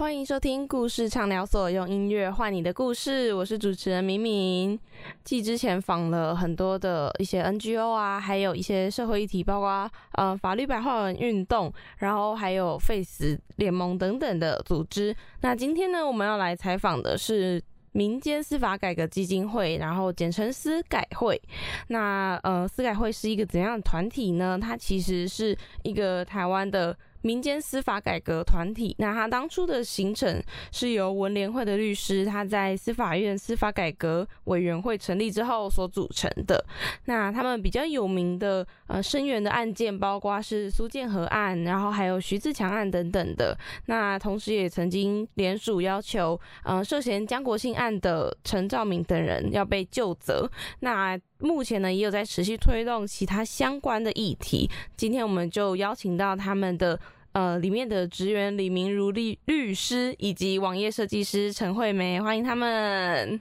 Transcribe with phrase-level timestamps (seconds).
[0.00, 3.34] 欢迎收听故事畅聊所，用音乐换你的故事。
[3.34, 4.78] 我是主持人明明。
[5.24, 15.14] 继之前访了很多的一些 NGO 啊，还有一些社会议题，包括呃法律白话文运动，然后还有 Face 联盟等等的组织。
[15.40, 17.60] 那今天呢，我们要来采访的是
[17.90, 21.42] 民间司法改革基金会，然后简称司改会。
[21.88, 24.56] 那呃，司改会是一个怎样的团体呢？
[24.62, 26.96] 它其实是一个台湾的。
[27.22, 30.42] 民间司法改革团体，那他当初的形成
[30.72, 36.64] 是由文联会的律师，他在司法院司法改革委员会成立之后所组成的。
[37.06, 43.56] 那他们比较有名的呃声援的案件，包括是苏建和案，然后还有徐自强案等等的。
[43.86, 50.48] 那同时也曾经联署要求，呃涉嫌江国庆案的陈兆明等人要被就责。
[50.80, 54.68] 那目前呢，也有在持续推动其他相关的议题。
[54.96, 56.98] 今天我们就邀请到他们的
[57.32, 63.40] 呃里面的职员李明如律律师以及网页设计师陈惠梅，欢迎他们。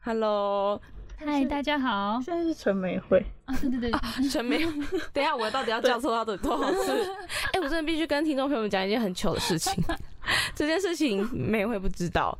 [0.00, 0.80] Hello，
[1.16, 2.20] 嗨，大家好。
[2.24, 4.58] 现在是陈美惠啊，对对对，陈梅。
[5.12, 6.92] 等一下，我到底要叫错他的多少次？
[7.52, 9.72] 哎，我真的必须跟听众朋友们讲一件很糗的事情。
[10.54, 12.36] 这件事情美惠不知道。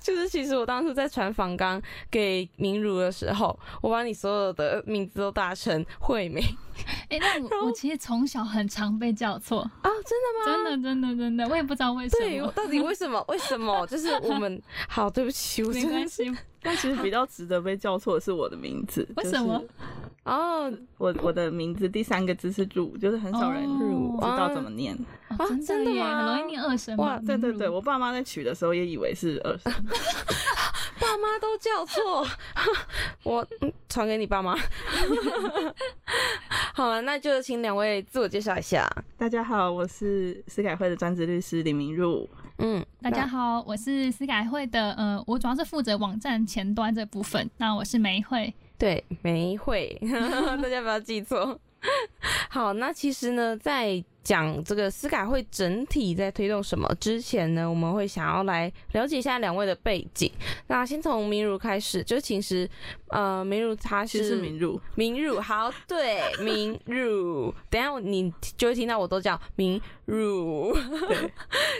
[0.00, 6.42] 就是其实我当初在传访纲给明如的时候，我把你所有的名字都打成惠美。
[7.08, 10.44] 哎，那我我其实从小很常被叫错啊，真的吗？
[10.44, 12.24] 真的真的真的，我也不知道为什么。
[12.26, 13.24] 对，到底为什么？
[13.28, 13.86] 为什么？
[13.86, 16.30] 就是我们好，对不起，我没关系。
[16.60, 19.08] 但其实比较值得被叫错的是我的名字。
[19.16, 19.61] 为什么？
[20.24, 24.96] 哦，我我的名字第三个字是入，就是很少人知道怎么念。
[25.28, 26.16] 啊，真的吗？
[26.16, 26.96] 很容易念二声。
[26.96, 29.72] 哇，对对对，我爸妈在取的时候也以为是二声。
[31.00, 32.24] 爸妈都叫错，
[33.24, 33.44] 我
[33.88, 34.56] 传给你爸妈。
[36.74, 38.88] 好了，那就请两位自我介绍一下。
[39.18, 42.28] 大家好，我是司改会的专职律师李明入。
[42.58, 47.50] 嗯，大家好，我是司改会的，呃，我主要是负责网站前端这部分。
[47.56, 48.54] 那我是梅慧。
[48.82, 49.96] 对，梅会，
[50.60, 51.56] 大家不要记错。
[52.50, 60.28] 好，那其实呢，在讲这个司改会整体在推动什么之前呢，我们会想要来了解一下两位的背景。
[60.66, 62.68] 那先从明如开始，就其实，
[63.12, 70.76] 呃，明如他是明如，明如好，对，明如，等下你就会听到我都叫明如，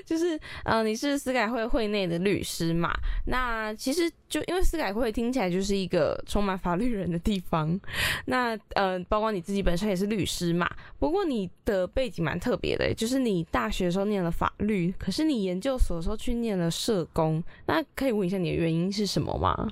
[0.07, 2.91] 就是呃，你是司改会会内的律师嘛？
[3.27, 7.79] 那其实就因为司改会听起来就是一个充满法律人的地方，
[8.25, 12.23] 那呃，包括你自己本身也是律师嘛，不过你的背景。
[12.23, 19.69] 蛮特别的，就是你大学的时候念了法律，可是你研究所的时候去念了社工，那可以问一下你的原因是什么吗？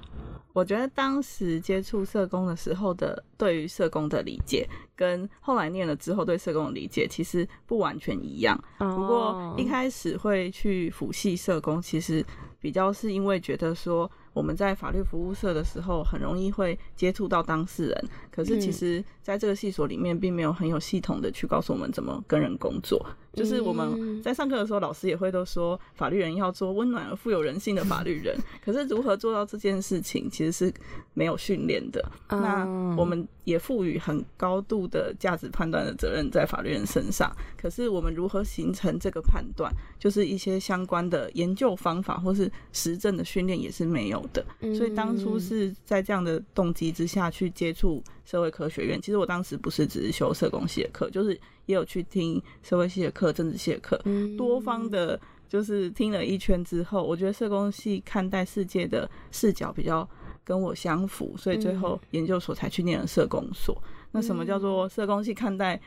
[0.61, 8.63] 我觉得当时接触社工的时候的对于社工的理解，跟后来念了之后对社工的理解其实不完全一样。
[8.77, 12.23] 不过一开始会去辅系社工，其实
[12.61, 14.11] 比较是因为觉得说。
[14.33, 18.05] 我们在法律服务社的时候，很容易会接触到当事人。
[18.31, 23.05] 可是，其实在这个系所里面，并没有很有系统的去告诉我们怎么跟人工作。
[23.33, 28.37] 就是我们在上课的时候，老师也会都说，法律人要做温暖而富有人性的法律人。
[28.65, 30.73] 可是，如何做到这件事情，其实是
[31.15, 32.05] 没有训练的。
[32.29, 32.65] 那
[32.97, 37.31] 我们也赋予很高度的价值判断的责任在法律人身上。
[37.61, 44.21] 可是，我们如何形成这个判断，就是一些相关的研究方法或是实证的训练也是没有。
[44.33, 44.45] 的，
[44.77, 49.01] 所以当初是在这样的动机之下去接触社会科学院。
[49.03, 51.33] 其实我当时不是只是修社工系的课，就是
[51.67, 54.01] 也有去听社会系的课、政治系的课，
[54.39, 60.09] 多方的，就是听了一圈之后，我觉得社工系看待世界的视角比较
[60.45, 63.77] 跟我相符，所以最后研究所才去念了社工所。
[64.13, 65.81] 那什么叫做社工系看待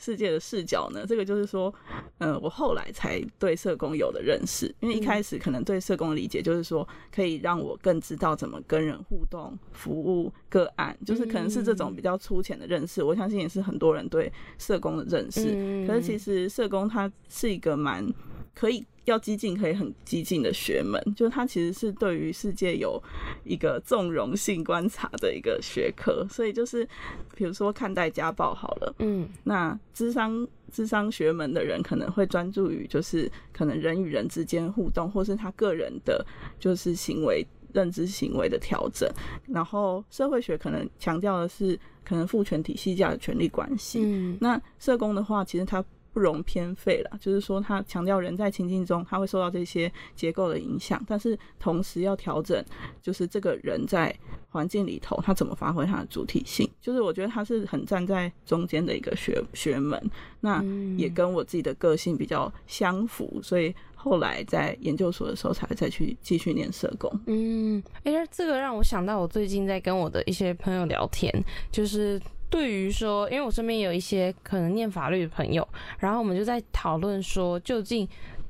[0.00, 1.04] 世界的视角呢？
[1.06, 1.72] 这个就是说，
[2.18, 13.02] 嗯，我后来才对社工有的认识，因为一开始可能对社工的理解就是说，可以让我更知道怎么跟人互动、服务个案，就是可能是这种比较粗浅的认识。
[13.02, 15.86] 我相信也是很多人对社工的认识。
[15.86, 18.06] 可是其实社工它是一个蛮
[18.54, 18.86] 可以。
[19.06, 23.02] 要激进可以很激进的学门，就是它其实是对于世界有
[23.44, 26.86] 一个纵容性观察的一个学科，所以就是
[27.34, 36.24] 比如说看待家暴好了，嗯，那智商智商学门的人可能会专注于就是可能人与人之间互动，或是他个人的
[36.58, 39.08] 就是行为认知行为的调整，
[39.46, 45.84] 然后社会学可能强调的是可能父权体系下的权力关系，嗯，那社工的话，其实他。
[46.16, 52.64] 不容偏废了，就是说他强调人在情境中他会受到这些结构的影响，但是同时要调整，
[53.02, 54.16] 就是这个人在
[54.48, 60.10] 环境里头他怎么发挥他的主体性，就是我觉得他是很站在中间的一个学学门，
[60.40, 60.64] 那
[60.96, 63.74] 也跟我自己的个性比较相符，所以。
[63.98, 67.10] 后来在研究所的时候才再去继续念社工。
[67.26, 71.32] 嗯，哎，这个让我想到我最近在跟我的一些朋友聊天，
[71.72, 72.20] 就是
[72.50, 75.66] 对于说，因为我身边有一些可能念法律的朋友，
[75.98, 78.08] 然后我们就在讨论说，究竟。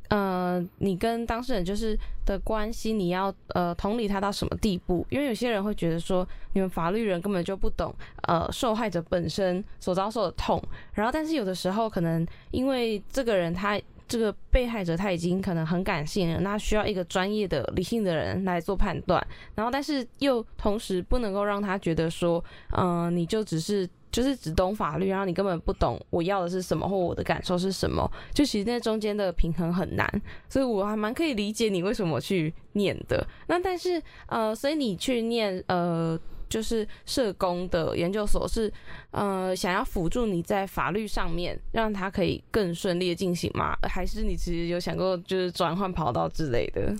[0.08, 5.04] 呃，你跟当事人就是的关系，你要呃同理他到什么地步？
[5.10, 19.24] 因为有些人会觉得说，你们法律人根本就不懂呃受害者本身所遭受的痛，然后但是有的时候可能因为这个人他这个被害者他已经可能很感性了，那需要一个专业的理性的人来做判断，
[19.54, 22.42] 然后但是又同时不能够让他觉得说，
[22.76, 23.88] 嗯，你就只是。
[24.12, 28.10] 就是只懂法律，然后你根本不懂我要的是什么，或我的感受是什么。
[28.32, 30.10] 就其实那中间的平衡很难，
[30.48, 33.26] 所以我还蛮可以理解你为什么去念的。
[33.46, 36.18] 那但是呃，所以你去念呃，
[36.48, 38.72] 就是社工的研究所是
[39.10, 43.76] 呃，想要辅助你在法律上面让它可以更顺利的进行吗？
[43.82, 46.94] 还是你其实有想过就是转换跑道之类的？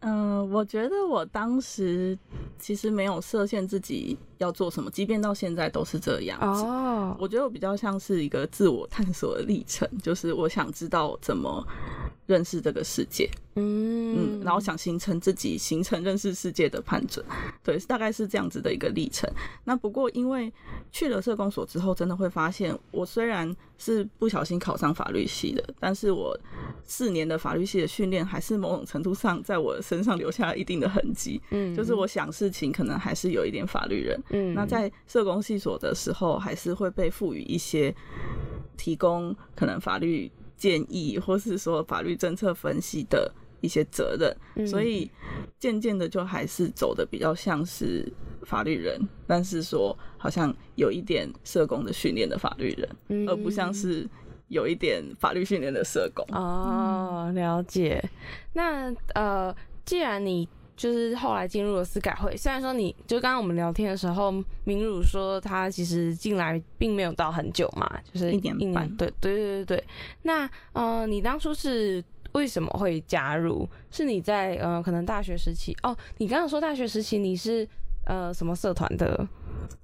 [0.00, 2.16] 嗯，我觉得我当时
[2.58, 6.62] 其实没有设限自己要做什么，即便到现在都是这样子。
[6.62, 11.66] 哦，我觉得我比较像是一个自我探索的历程，就是我想知道怎么
[12.26, 17.24] 认识这个世界，嗯嗯，然后想形成自己形成认识世界的判准，
[17.64, 19.28] 对，大概是这样子的一个历程。
[19.64, 20.52] 那不过因为
[20.92, 26.38] 去了社工所之后，真的会发现，我虽然是不小心考上法律系的，但是我
[26.84, 29.76] 四年的法律系的训练，还是某种程度上在我。
[29.80, 37.94] 身上留下了一定的痕迹，嗯，就是我想事情可能还是有一点法律人，嗯，那在社工系所的时候，还是会被赋予一些
[38.76, 45.10] 提供可能法律建议，或是说法律政策分析的一些责任，所以
[45.58, 54.08] 渐渐的就还是走的比较像是法律人，但是说好像有一点社工的训练的法律人，而不像是。
[54.50, 58.02] 有一点法律训练的社工哦，了解。
[58.54, 59.54] 那呃，
[59.84, 60.48] 既然你
[60.78, 64.32] 就是后来进入了司改会，虽然说你就刚刚我们聊天的时候，
[64.62, 68.88] 明儒说他其实进来并没有到很久嘛，就是一年半。
[68.96, 69.84] 对对对对对。
[70.22, 72.02] 那呃，你当初是
[72.32, 73.68] 为什么会加入？
[73.90, 75.94] 是你在呃可能大学时期哦？
[76.18, 77.68] 你刚刚说大学时期你是
[78.04, 79.26] 呃什么社团的？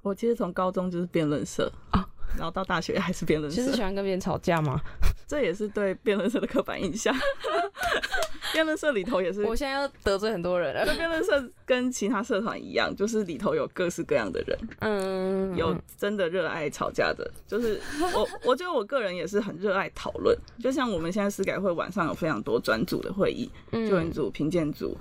[0.01, 2.09] 我其实从高中就是辩论社啊。
[2.37, 4.81] 然后到大学还是辩论社，其实喜欢跟别人吵架吗？
[5.27, 7.15] 这也是对辩论社的刻板印象。
[8.53, 10.95] 辩论社里头也是，我现在要得罪很多人了。
[10.95, 14.59] 辩论社跟其他社团一样，就是里头有各式各样的人。
[14.81, 17.81] 嗯，有真的热爱吵架的，就是
[18.15, 20.37] 我，我觉得我个人也是很热爱讨论。
[20.61, 24.97] 就像我们现在司改会晚上有非常多专组的会议，嗯救援组、评鉴组、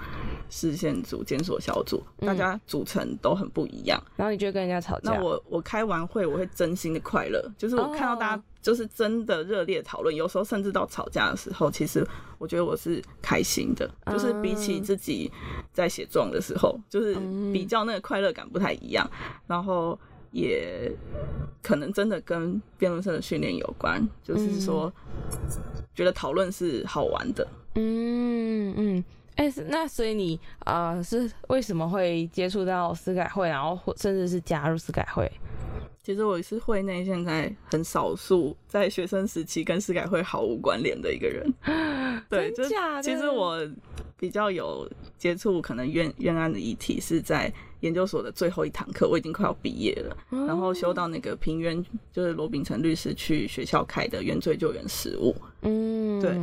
[0.50, 4.01] 视线组、检索小组，大家组成都很不一样。
[4.15, 5.12] 然后你就跟人家吵架？
[5.12, 8.43] 那我我开完会，我会真心的快乐，就是我看到大家。
[8.63, 12.01] 就是真的热烈讨论，有时候甚至到吵架的时候，其实
[12.37, 13.85] 我觉得我是开心的。
[14.09, 15.29] 就是比起自己
[15.73, 17.13] 在写状的时候，就是
[17.51, 19.05] 比较那个快乐感不太一样。
[19.47, 19.99] 然后
[20.31, 20.89] 也
[21.61, 24.89] 可能真的跟辩论社的训练有关，就是说
[25.93, 27.45] 觉得讨论是好玩的。
[27.75, 29.03] 嗯嗯，
[29.35, 35.29] 哎，那所以你呃是为什么会接触到司改会，然后甚至是加入司改会？
[36.03, 41.50] 其实我是会内现在很少数在学生时期跟司改会毫无关联的一个人。
[42.29, 42.63] 对，就
[43.01, 43.57] 其实我
[44.17, 51.81] 比较有接触可能冤冤案的议题是在研究所的最后一堂课，我已经快要毕业了，然后修到那个平冤，
[52.12, 55.33] 就是罗秉成律师去学校开的原罪救援实务。
[55.62, 56.38] 嗯，对，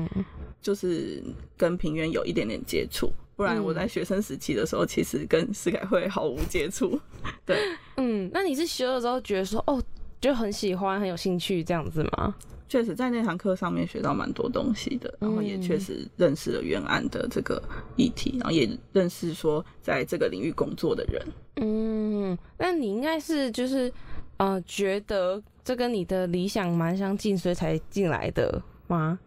[0.63, 1.23] 就是
[1.59, 3.13] 跟平原有一点点接触。
[3.41, 7.01] 不然我在学生时期的时候，其实跟司改会毫无接触。
[7.47, 7.57] 对，
[7.97, 9.83] 嗯，那你是学了之后觉得说，哦，
[10.21, 12.35] 就很喜欢，很有兴趣这样子吗？
[12.69, 17.63] 确实，在那堂课上面学到蛮多东西的，然后也确实认识了原案的这个
[17.97, 21.27] 议题，然后也认识说在这个领域工作的人。
[21.57, 23.91] 嗯，那你应该是就是
[24.37, 29.19] 呃，觉得这跟你的理想蛮相近，所以才进来的吗？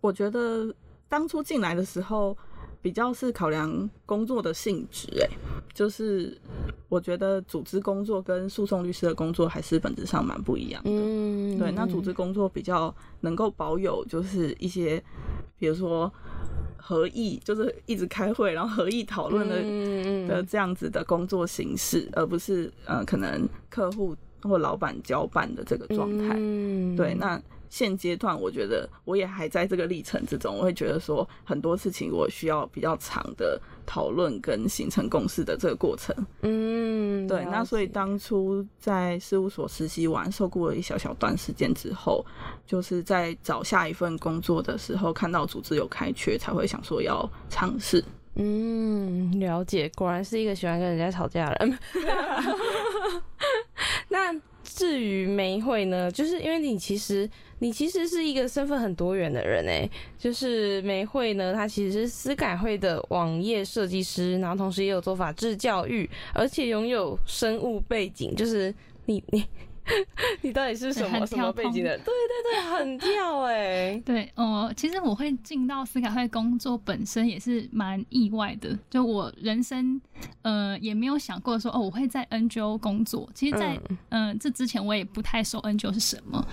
[0.00, 0.74] 我觉得
[1.06, 2.34] 当初进来的时候。
[2.86, 5.28] 比较是考量工作的性质，哎，
[5.74, 6.40] 就是
[6.88, 10.90] 我觉得组织工作跟诉讼律师的工作还是本质上蛮不一样的。
[10.92, 15.02] 嗯，对，那组织工作比较能够保有就是一些，
[15.58, 16.08] 比如说
[16.76, 26.36] 合议，就是一直开会，然后合议讨论的的这样子的工作形式，而不是呃可能客户或老板交办的这个状态。
[26.38, 27.42] 嗯，对，那
[27.76, 36.16] 现阶段，我觉得我也还在这个历程之中，我会觉得说很多事情我需要比较长的讨论跟形成共识的这个过程。
[36.40, 37.44] 嗯，对。
[37.44, 42.24] 那所以当初在事务所实习完，受雇了一小小段时间之后，
[42.66, 48.02] 就是在找下一份工作的时候，看到组织有开缺，才会想说要尝试。
[48.36, 51.78] 嗯，了解，果然是一个喜欢跟人家吵架的人。
[54.08, 68.74] 那至于梅会呢，就是因为你其实你其实是一个身份很多元的人诶，就是梅会呢，她其实是思改会的网页设计师，然后同时也有做法制教育，而且拥有生物背景，就是
[69.06, 69.44] 你你。
[70.42, 71.96] 你到底是什么什么背景的？
[71.98, 74.00] 对对对，很跳哎。
[74.04, 78.76] 对，哦，其实我会进到思改会工作本身也是蛮意外的。
[78.90, 80.00] 就我人生，
[80.42, 83.28] 呃，也没有想过说哦，我会在 NGO 工作。
[83.34, 86.46] 其实，在嗯这之前，我也不太熟 NGO 是什么。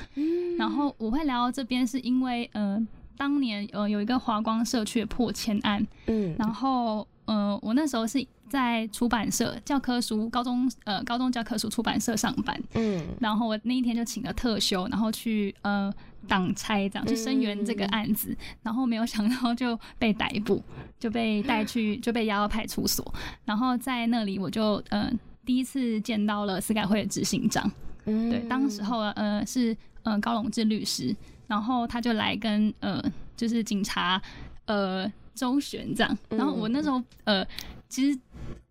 [0.57, 2.79] 然后我会来到这边，是因为呃，
[3.17, 5.85] 当年呃有一个华光社区的破千案。
[6.07, 6.35] 嗯。
[6.37, 8.25] 然后呃，我那时候是。
[8.53, 15.91] 在出版社教科书高中呃高中教科书出版社上班，嗯，然后我那一天就请了特休，然后去呃
[16.27, 20.61] 挡差这样去声援这个案子，然后没有想到就被逮捕，
[20.99, 23.03] 就被带去 就被押到派出所，
[23.43, 25.11] 然后在那里我就呃
[25.43, 27.67] 第一次见到了司改会的执行长，
[28.05, 31.15] 嗯，对，当时候呃是呃高龙志律师，
[31.47, 33.03] 然后他就来跟呃
[33.35, 34.21] 就是警察
[34.65, 37.43] 呃周旋这样，然后我那时候呃
[37.89, 38.19] 其实。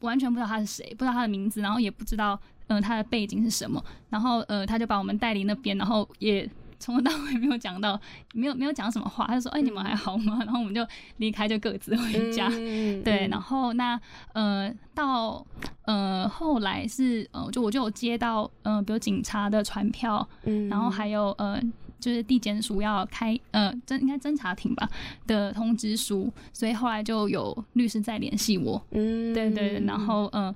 [0.01, 3.83] 完全不知道他是谁，不知道他的名字，然后也不知道，嗯，他的背景是什么。
[4.11, 6.49] 然后，呃，他就把我们带离那边，然后也
[6.79, 8.01] 从头到尾没有讲到，
[8.35, 9.27] 没有没有讲什么话。
[9.27, 10.87] 他就说：“哎，你们还好吗？”然后我们就
[11.19, 12.49] 离开，就各自回家。
[12.49, 14.01] 对，然后那，
[14.33, 15.47] 呃，到
[15.85, 20.29] 呃后来是，呃，就我就有接到，嗯，比如警察的传票，
[20.69, 21.61] 然后还有，呃。
[22.03, 24.91] 就是地检署要开呃侦应该侦查庭吧
[25.25, 28.85] 的通知书，所以后来就有律师在联系我。
[28.91, 30.53] 嗯，对对，然后嗯，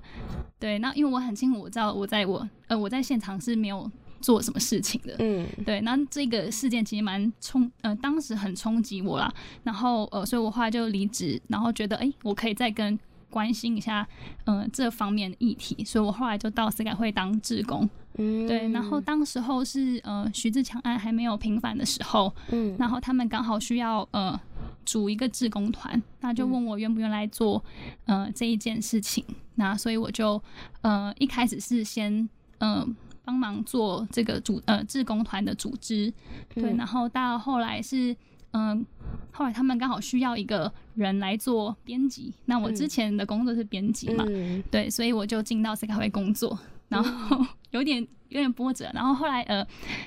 [0.59, 3.89] 对，那因为我很清楚，我知道我在我呃我在现场是没有
[4.19, 5.15] 做什么事情的。
[5.19, 12.99] 嗯，对，那这个事件其实蛮冲呃当时很冲击我啦，然后呃所以我后来就离职，然后觉得哎我可以再跟。
[13.29, 14.07] 关心一下，
[14.45, 24.39] 嗯，这方面的议题，所以我后来就到司改会当志工，嗯，对，然后当时候是呃徐志强案还没有平反的时候，嗯，然后他们刚好需要呃
[24.85, 27.63] 组一个志工团，那就问我愿不愿意来做
[28.05, 29.23] 呃这一件事情，
[29.55, 30.41] 那所以我就
[30.81, 32.27] 呃一开始是先
[32.59, 36.13] 嗯帮忙做这个组呃志工团的组织，
[36.53, 38.15] 对，然后到后来是。
[38.51, 38.83] 嗯，
[39.31, 44.25] 后来他们刚好需要一个人来做编辑，那我之前的工作是编辑嘛，
[44.71, 46.57] 对，所以我就进到 C 卡会工作，
[46.89, 49.65] 然后 有点有点波折，然后后来呃，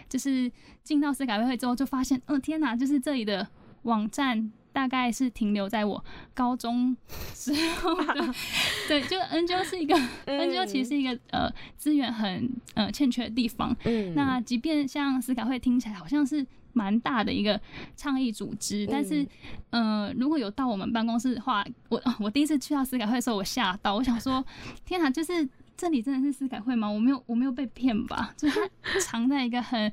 [0.09, 0.51] 就是
[0.83, 3.47] 进到 C 卡会之后，就发现，嗯，天哪，就是这里的
[3.83, 6.97] 网站大概是停留在我高中
[7.35, 8.35] 时候的，
[8.89, 9.95] 对，就 NGO 是一个
[10.27, 16.47] NGO 其实是一个呃资源很呃欠缺的地方，嗯，那即便像司改会听起来好像是。
[16.73, 17.61] 蛮大的一个
[17.97, 19.27] 倡议组织，但是，
[19.71, 24.43] 呃，如果有到我们办公室的话，我我第一次去到司改会的时候，我吓到，我想说，
[24.85, 25.45] 天哪，就是
[25.81, 26.87] 这里真的是司改会吗？
[26.91, 28.33] 我没有我没有被骗吧？
[28.37, 29.91] 就是它藏在一个很，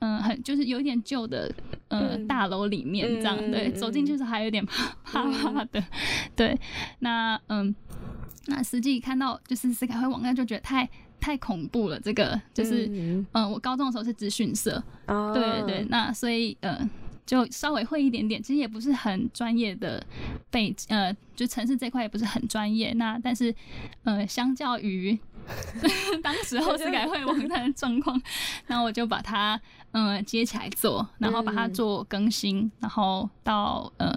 [0.00, 1.48] 嗯，很就是有一点旧的，
[1.86, 5.80] 呃，大楼里面这样，对，走进去时还有点怕怕怕的，
[6.34, 6.58] 对，
[6.98, 7.72] 那嗯，
[8.46, 10.88] 那实际看到就是司改会网站就觉得太。
[11.22, 12.88] 太恐怖了，这个就是，
[13.32, 16.80] 嗯，我高中的时候是资讯社，对对，那所以呃，
[17.30, 20.04] 就稍微会一点点，其实也不是很专业的
[20.50, 23.54] 背，呃，就城市这块也不是很专业，那但是
[24.02, 25.16] 呃，相较于
[26.24, 28.20] 当时候是改会网站的状况，
[28.66, 29.60] 那我就把它。
[29.92, 34.16] 嗯，接起来做，然后把它做更新，然后到呃，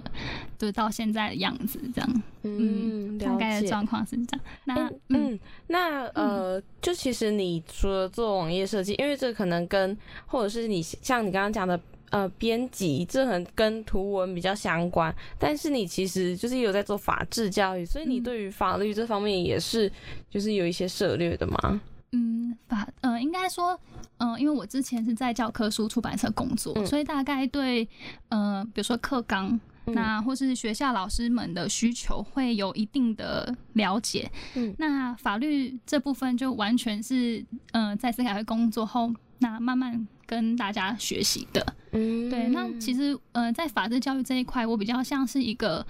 [0.56, 2.22] 就到现在的样子这样。
[2.42, 4.40] 嗯，大概的状况是这样。
[4.66, 11.76] 那嗯，那呃，就其实你除了做网页设计，因为这可能跟或者是你像你刚刚讲的
[12.14, 15.12] 呃编辑，这很跟图文比较相关。
[15.36, 19.90] 但是你其实就是有在做法制教育，所以你对于法律这方面也是
[20.30, 21.80] 就是有一些涉略的吗？
[22.12, 23.76] 嗯，法呃，应该说，
[24.18, 27.88] 嗯，因为我之前是在教科书出版社工作，所以大概对
[28.28, 34.30] 呃，比如说课纲，那或是学校老师们的需求会有一定的了解。
[34.54, 41.74] 嗯，那法律这部分就完全是嗯，在司改会工作后，那慢慢跟大家学习的。
[41.92, 45.86] 嗯，对，那其实呃，在法治教育这一块，我比较像是一个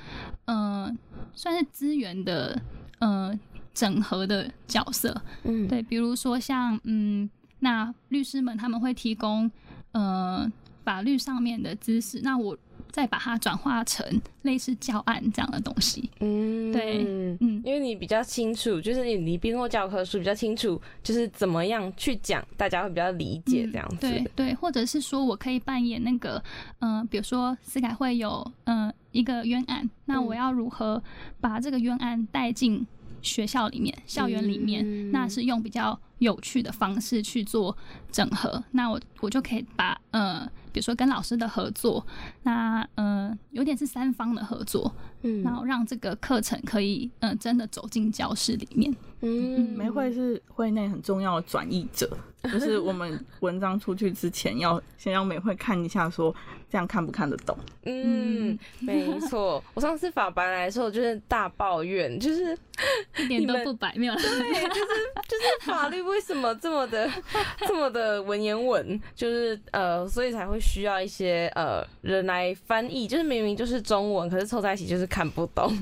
[0.46, 0.96] 嗯，
[1.34, 2.60] 算是资源的
[2.98, 3.38] 呃。
[3.74, 9.50] 整合的角色，嗯，对，比如说像，嗯，那律师们他们会提供，
[9.90, 10.48] 呃，
[10.84, 12.56] 法律上面的知识，那我
[12.94, 14.06] 再把它转化成
[14.42, 16.08] 类似教案这样的东西。
[16.20, 17.04] 嗯，对，
[17.40, 23.96] 嗯，因为你比较清楚，就是你你编过教科书，比较清楚，就是怎么样去讲，大家会比较理解这样子。
[23.98, 26.40] 对对，或者是说我可以扮演那个，
[26.78, 31.02] 嗯，比如说思改会有嗯一个冤案，那我要如何
[31.40, 32.86] 把这个冤案带进
[33.22, 37.76] 学校里面、校园里面，那是用比较有趣的方式去做
[38.12, 40.48] 整合，那我我就可以把呃。
[40.74, 42.04] 比如说跟老师的合作，
[42.42, 44.92] 那嗯，有点是三方的合作，
[45.24, 48.94] 嗯，然后让这个课程可以嗯真的走进教室里面。
[49.20, 52.10] 嗯，梅会是会内很重要的转译者，
[52.42, 56.34] 就是我们 文章出去之前要先让美会看一下，说
[56.70, 57.56] 这样看不看得懂。
[57.84, 59.64] 嗯，没错。
[59.72, 62.54] 我上次法白来的时候就是大抱怨，就是
[63.16, 64.14] 一点都不白，没有。
[64.14, 64.90] 对，就是
[65.26, 67.10] 就是法律为什么这么的
[67.66, 70.60] 这么的文言文，就是呃，所以才会。
[70.64, 75.72] 需要一些呃人来翻译，就是明明就是中文，可是凑在一起就是看不懂。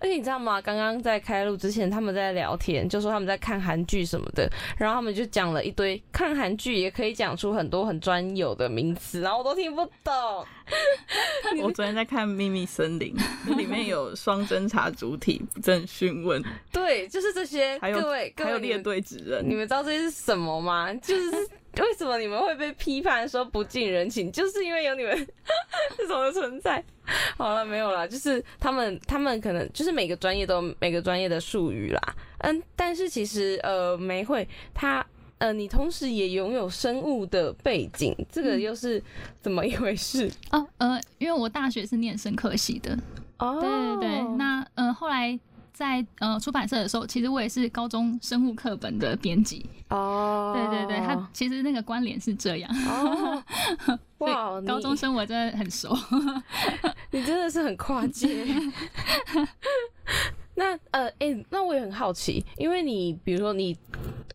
[0.00, 0.60] 而且你知道吗？
[0.60, 10.44] 刚刚在开录之前，他们在聊天，就说他们在看韩剧什么的，然后他们就讲了一堆看韩剧也可以讲出很多很专有的名词，然后我都听不懂。
[11.62, 13.14] 我昨天在看《秘密森林》，
[13.56, 17.78] 里面有双侦查主体不正讯问，对，就是这些。
[17.78, 20.92] 还有各位，还有列队指认，你们知道这些是什么吗？
[20.94, 21.48] 就是。
[21.76, 24.32] 为什么你们会被批判说不近人情？
[24.32, 25.28] 就是因为有你们
[25.96, 26.82] 这种的存在。
[27.36, 32.00] 好了，没有了，就是他们，他们可能就是每个专业都每个专业的术语啦。
[32.38, 35.04] 嗯，但是其实呃，梅会他
[35.38, 39.00] 呃，你同时也拥有生物的背景，这个又是
[39.40, 40.28] 怎么一回事？
[40.50, 42.98] 哦，呃，因为我大学是念生科系的。
[43.38, 45.38] 哦，对对对，那呃后来。
[45.78, 50.52] 在呃出版社的时候，其实我也是高中生物课本的编辑哦。
[50.52, 52.68] 对对对，他其实那个关联是这样。
[52.88, 53.40] 哦，
[54.18, 55.96] 哇，高中生我真的很熟。
[57.12, 58.44] 你真的是很跨界。
[60.58, 63.76] 那呃，哎，那我也很好奇，因为你比如说你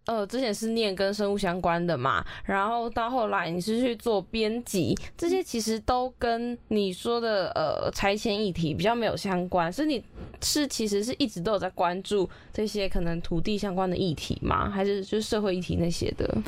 [0.05, 10.01] 呃之前是念跟生物相关的嘛，然后到后来你是去做编辑，这些其实都跟你说的呃拆迁议题比较没有相关，是你
[10.41, 14.69] 是其实是一直都有在关注这些可能土地相关的议题吗？
[14.69, 16.41] 还是就是社会议题那些的？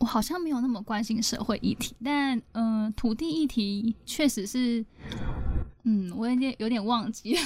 [0.00, 4.82] 我好像没有那么关心社会议题，但嗯，土地议题确实是。
[5.88, 7.40] 嗯，我有点有点忘记了，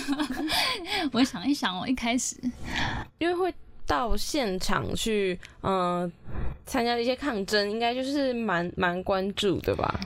[1.13, 2.35] 我想一想，我一开始
[3.19, 3.55] 因为会
[3.87, 6.11] 到现场去，嗯，
[6.67, 10.01] 参加一些抗争，应该就是蛮蛮关注的吧。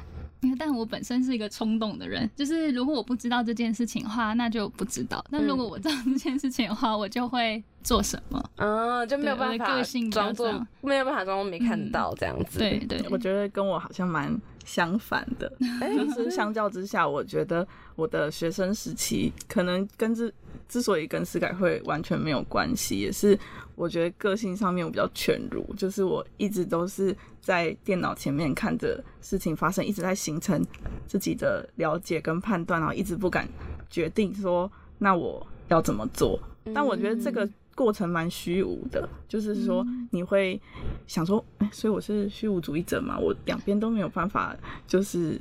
[0.59, 8.51] 但我本身是一个冲动的人，就是如果我不知道这件事情的话，那就不知道；那如果我知道这件事情的话，我就会做什么。
[8.57, 12.59] 嗯，就没有办法装作没有办法装作没看到这样子。
[12.59, 15.50] 对对，我觉得跟我好像蛮相反的，
[15.96, 20.31] 就是相较之下，我觉得我的学生时期可能跟之
[20.68, 23.38] 之所以跟司改会完全没有关系，也是
[23.74, 27.16] 我觉得个性上面我比较犬儒，就是我一直都是。
[27.46, 30.61] 在电脑前面看着事情发生，一直在形成
[31.07, 33.48] 自己的了解跟判断，然后一直不敢
[33.88, 36.40] 决定说那我要怎么做。
[36.74, 40.61] 但我觉得这个过程蛮虚无的，就是说你会
[41.07, 44.57] 想说，哎，所以我是虚无主义者嘛，我两边都没有办法，
[44.89, 45.41] 就是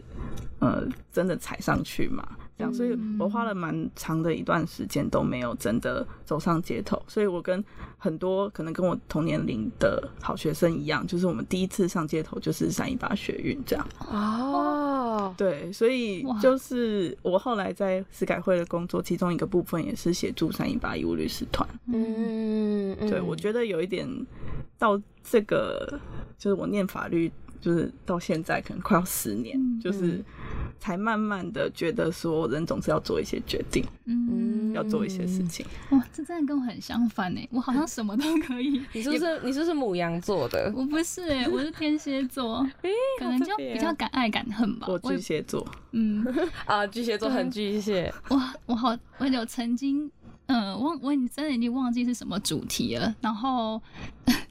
[0.60, 2.28] 呃，真的踩上去嘛。
[2.58, 7.02] 这样，所以我花了蛮长的一段时间都没有真的走上街头。
[7.08, 7.64] 所以我跟
[7.98, 13.88] 很多可能跟我同年龄的好学生一样，就是我们第一次上街头就是三一八学运这样。
[14.00, 21.68] 哦，对，所以就是我后来在司改会的工作，其中一个部分也是协助三一八义务律师团。
[21.88, 24.08] 嗯，对，我觉得有一点
[24.78, 26.00] 到这个，
[26.38, 27.32] 就是我念法律，
[27.66, 30.24] 就是到现在可能快要十年，就是。
[30.78, 35.66] 才慢慢的觉得说，人总是要做一些决定，嗯，要做一些事情。
[35.90, 37.40] 哇，这真的跟我很相反呢。
[37.50, 38.80] 我好像什么都可以。
[38.94, 40.72] 你是不是你是不是母羊座的？
[40.76, 42.60] 我不是哎，我是天蝎座，
[43.18, 44.86] 可能就比较敢爱敢恨吧。
[44.88, 46.24] 我巨蟹座，嗯
[46.68, 48.14] 啊，巨蟹座很巨蟹。
[48.30, 50.12] 哇，我好，我有曾经，
[50.48, 53.16] 嗯，忘我真的已经忘记是什么主题了。
[53.22, 53.82] 然后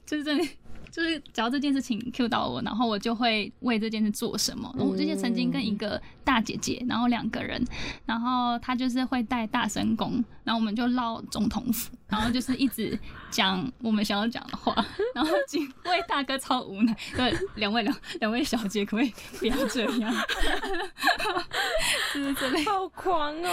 [0.05, 0.49] 就是这里。
[0.95, 4.73] 就是只要这件事情 cue 到我，然后我就会为这件事做什么。
[4.79, 7.63] 我之前曾经跟一个大姐姐，然后两个人，
[8.05, 12.97] 然后她就是会带大声公，然后我们就绕总统府，然后就是一直
[13.29, 14.75] 讲我们想要讲的话，
[15.13, 20.13] 然后警卫大哥超无奈，对，两位两两位小姐可不可以不要这样？
[22.13, 23.49] 就是这类好狂哦！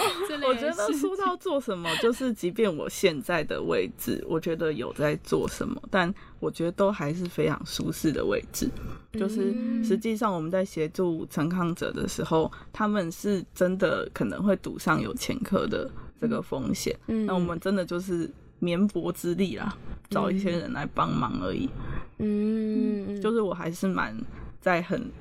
[0.47, 8.69] 我觉得说到做什么，就是即便我现在的位置，我觉得有在做什么，但我觉得都还是非常舒适的位置。
[9.13, 16.93] 就是实际上我们在协助陈康者的时候，他们是真的可能会赌上有前科的这个风险。
[17.05, 19.77] 那我们真的就是绵薄之力啦，
[20.09, 21.69] 找一些人来帮忙而已。
[22.17, 24.17] 嗯，就是我还是蛮
[24.59, 25.11] 在很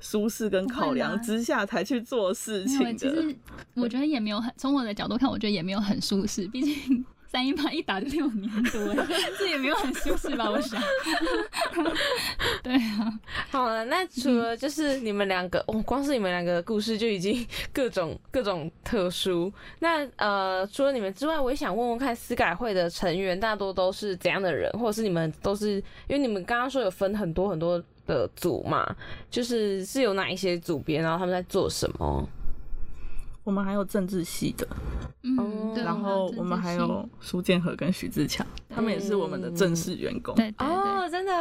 [0.00, 2.94] 舒适跟考量之下才去做事情的。
[2.94, 3.36] 其实
[3.74, 7.04] 我觉得也没有很，从我的角度看，我觉得也没有很舒适，毕竟。
[7.30, 9.06] 三一八一打就六年多，
[9.38, 10.50] 这也没有很舒适吧？
[10.50, 10.82] 我想。
[12.60, 19.52] 对啊，好了，那除了就是你们两个，哦，光是你们两个的故事就已经 各种各种特殊。
[19.78, 25.76] 那呃，除了你们之外，我也想问问看，司改会的成员大多都是怎样的人，或者是你们都是
[26.08, 28.84] 因为你们刚刚说有分很多很多的组嘛，
[29.30, 32.28] 就是是有哪一些组别，然后他们在做什么？
[33.50, 34.64] 我们还有政治系的，
[35.24, 40.32] 嗯，然后我们还有苏建和跟徐志强，他们也是我们的正式员工。
[40.36, 41.32] 对哦，真的，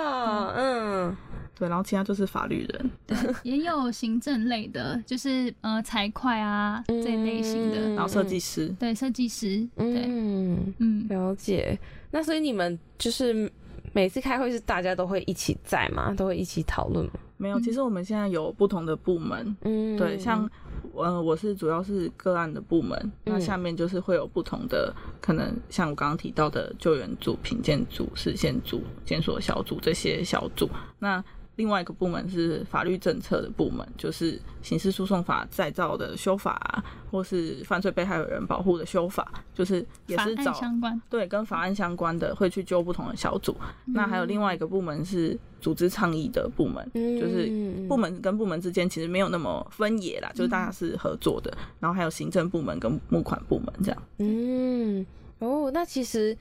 [0.55, 1.15] 嗯，
[1.53, 11.77] 对，然后其他就是法律人，对也有行政类的，就是呃财会啊这类型的，然后设计师，对，设计师，对，嗯嗯，了解。
[12.09, 13.51] 那所以你们就是
[13.93, 16.11] 每次开会是大家都会一起在吗？
[16.15, 17.11] 都会一起讨论吗？
[17.37, 20.49] 没有，其实我们现在有不同的部门，嗯，对，像。
[20.95, 31.23] 呃，我是主要是个案的部门，那下面就是会有不同的可能，像我刚刚提到的救援组、品鉴组、视线组、检索小组这些小组，那。
[31.59, 43.53] 另外一个部门是法律政策的部门，就是刑事诉讼法再造的修法，或是犯罪被害人保护的修法，就是也是找相关对跟法案相关的，会去揪不同的小组。
[43.87, 51.53] 那还有另外一个部门是组织倡议的部门，就是部门跟部门之间其实没有那么分野啦，就是大家是合作的。
[51.81, 54.03] 然后还有行政部门跟募款部门这样。
[54.19, 55.05] 嗯，
[55.39, 56.37] 哦，那其实。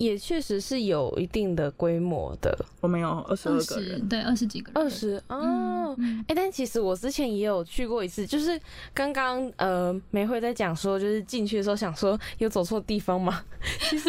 [0.00, 5.94] 也确实是有一定的规模的，我们有二十二个人，对，二十几个，二十哦，
[6.26, 8.58] 哎，但其实我之前也有去过一次，就是
[8.94, 13.44] 刚刚呃梅慧在讲说，就是进去的时候想说有走错地方吗？
[13.90, 14.08] 其实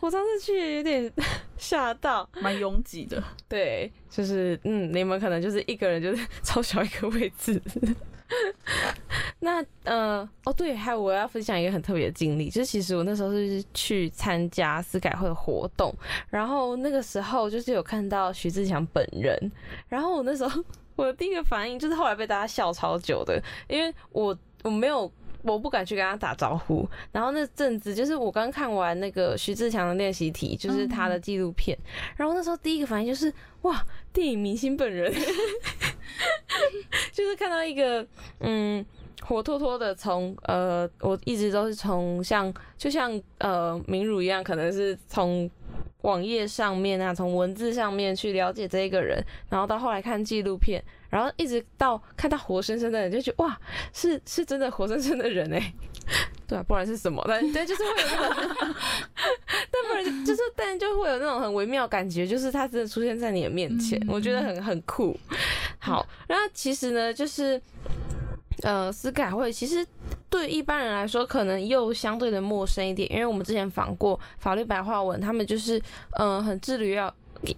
[0.00, 1.10] 我上次去有点
[1.56, 7.62] 吓到，蛮拥挤的，对，就是嗯，你们可能就是一个人就是 超小一个位置。
[9.40, 15.94] 那呃哦对，还有我要分享一个很特别的经历，就是其实我那时候是去参加司改会的活动，
[16.28, 19.52] 然后那个时候就是有看到徐志强本人，
[19.88, 20.62] 然后我那时候
[20.96, 25.10] 我的第一个反应就是后来被大家笑超久的，因为我我没有。
[25.42, 31.76] 我不敢去跟他打招呼，然后那阵子就是我刚看完那个徐志强的练习题，就是他的纪录片，
[32.16, 35.12] 然后那时候第一个反应就是哇，电影明星本人，
[37.12, 38.06] 就是看到一个
[38.40, 38.84] 嗯
[39.22, 45.50] 活脱脱的从呃，我一直都是从像就像呃明儒一样，可能是从。
[46.02, 53.58] 网页上面啊，从文字上面去了解这一个人，然后到后来看纪录片，然后一直到看到活生生的人，就觉得哇，
[53.92, 55.72] 是是真的活生生的人哎，
[56.46, 57.24] 对啊，不然是什么？
[57.26, 58.74] 但 对，就是会有那种，
[59.70, 65.18] 但不然就是但就会有那种很微妙感觉，就是他真的出现在你的面前，我觉得很很酷。
[65.78, 67.60] 好，然后其实呢，就是。
[68.62, 69.86] 呃，司改会其实
[70.28, 75.80] 对一般人来说可能又相对的陌生一点，因为我们之前访过法律白话文，他们就是
[76.18, 77.14] 嗯很致力于要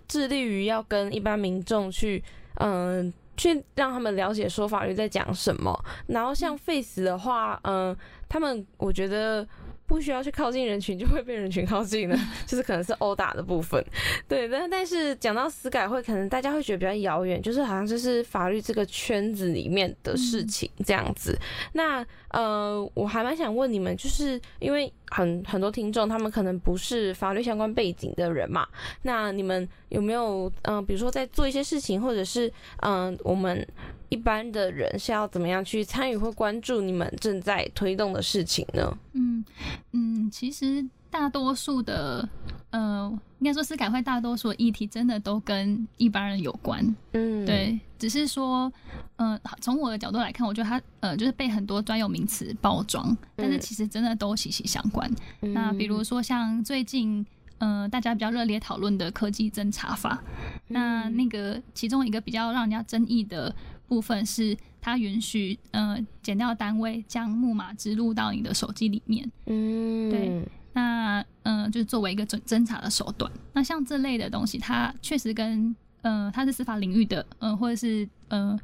[0.06, 2.22] 致力于要跟一般民众去
[2.56, 3.10] 嗯
[3.40, 5.74] 去让他们了解说法律在讲什么。
[6.09, 7.96] 然后像 Face 的话，嗯，
[8.29, 9.46] 他们我觉得。
[9.90, 13.85] 不需要去靠近人群，就会被人群靠近了， 就是可能是殴打的部分。
[14.29, 21.37] 对，但但是讲到司改会，可能大家会觉得比较遥远，就是好像就是法律这个圈子里面的事情这样子。
[21.72, 28.68] 那呃，我还蛮想问你们，就是因为很很多听众他们可能不是法律相关背景的人嘛，
[29.03, 33.66] 那你们有没有嗯，比如说在做一些事情，或者是嗯，我们。
[34.10, 38.98] 一般的人是要怎么样去参与或关注你们正在推动的事情呢？
[39.14, 39.44] 嗯
[39.92, 42.28] 嗯，其实大多数的，
[42.70, 46.84] 呃，应该说司改会大多数的议题真的都跟一般人有关。
[47.12, 48.70] 嗯，对，只是说，
[49.16, 55.10] 嗯，从我的角度来看，我觉得它，呃，就是被很多专有名词包装，但是其实真的都息息相关。
[55.40, 57.24] 那比如说像最近。
[57.62, 60.24] 嗯，大家比较热烈讨论的科技侦查法，
[60.68, 63.54] 那那个其中一个比较让人家争议的
[63.90, 69.29] 部分是它允许呃减掉单位将木马植入到你的手机里面。
[69.46, 70.48] 嗯，对。
[70.72, 73.29] 那嗯，就是作为一个侦侦查的手段。
[73.53, 78.57] 那像这类的东西，它确实跟呃，它是司法领域的，嗯，或者是呃，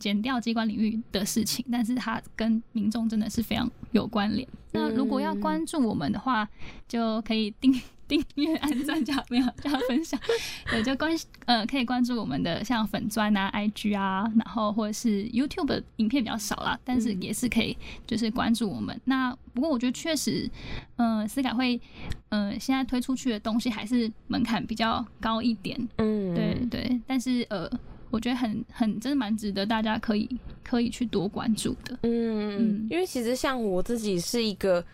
[0.00, 4.46] 减掉机关领域的事情，但是它跟民众真的是非常有关联。
[4.72, 6.48] 那如果要关注我们的话，
[6.88, 7.72] 就可以订。
[8.12, 10.20] 订阅、按赞、加没有加分享，
[10.70, 11.10] 对，就关
[11.46, 17.74] 呃可以关注我们的像粉钻啊、IG 啊，然后或者是 YouTube 影片比较少啦，但是也是可以
[18.06, 19.00] 就是关注我们。
[19.06, 20.46] 那不过我觉得确实，
[20.96, 21.80] 嗯，思改会，
[22.28, 27.70] 嗯，现在推出去的东西还是门槛比较高一点，嗯，对对，但是呃。
[28.12, 30.28] 我觉得很很真的蛮值得大家可以
[30.62, 34.84] 可以去多关注的，嗯，因为其实像我自己是一个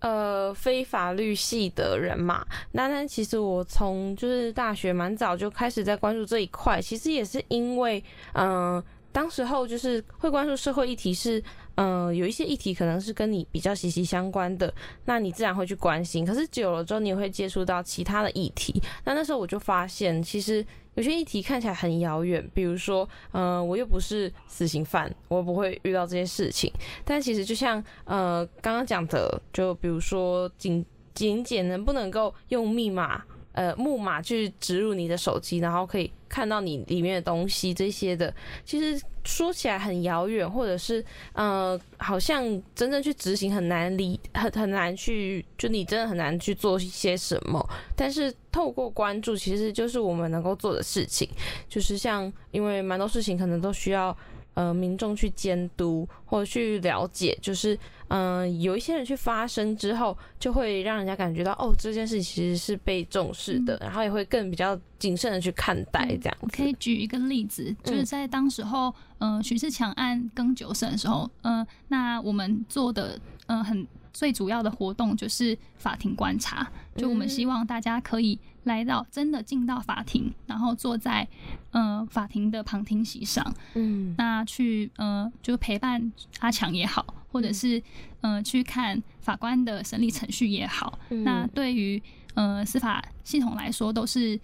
[0.00, 8.82] 呃非法律系的人嘛，那但其实我从就是大学蛮早就开始在关注这一块，其实也是因为嗯，
[9.16, 11.42] 当时候就是会关注社会议题是
[11.76, 14.70] 嗯有一些议题可能是跟你比较息息相关的，
[15.06, 20.62] 那你自然会去关心，可是久了之后你也会接触到其他的议题，那那时候我就发现其实。
[20.96, 26.72] 有些议题看起来很遥远，比如说，嗯，我又不是死刑犯，我不会遇到这些事情。
[27.04, 33.22] 但其实就像，呃，刚刚讲的，就比如说，警警检能不能够用密码？
[33.56, 38.32] 呃，木马去植入你的手机，然后可以看到你里面的东西，这些的，
[38.66, 47.66] 其实说起来很遥远，或者是呃，好像真正去执行很难理，很很难去，就你真的很难去做一些什么。
[47.96, 51.26] 但是透过关注，其实就是我们能够做的事情，
[51.66, 54.14] 就是像因为蛮多事情可能都需要。
[54.56, 66.38] 呃，民众去监督或者去了解，就是嗯，有一些人去发声之后，就会让人家感觉到哦，这件事其实是被重视的，然后也会更比较谨慎的去看待这样。
[66.50, 78.38] 可以举一个例子，就是在当时候，嗯，许世强案更九审的时候，嗯，那我们做的嗯很最主要的活动就是法庭观察，就我们希望大家可以。
[78.66, 81.28] 来到真的进到法庭，然后坐在
[81.70, 87.80] 嗯法庭的旁听席上，嗯，那去嗯就陪伴阿强也好，或者是
[88.22, 92.02] 嗯去看法官的审理程序也好，那对于
[92.34, 94.36] 嗯司法系统来说都是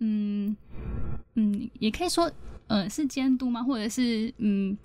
[0.00, 0.54] 嗯
[1.36, 2.30] 嗯也可以说
[2.66, 3.62] 嗯是监督吗？
[3.62, 4.76] 或者是嗯。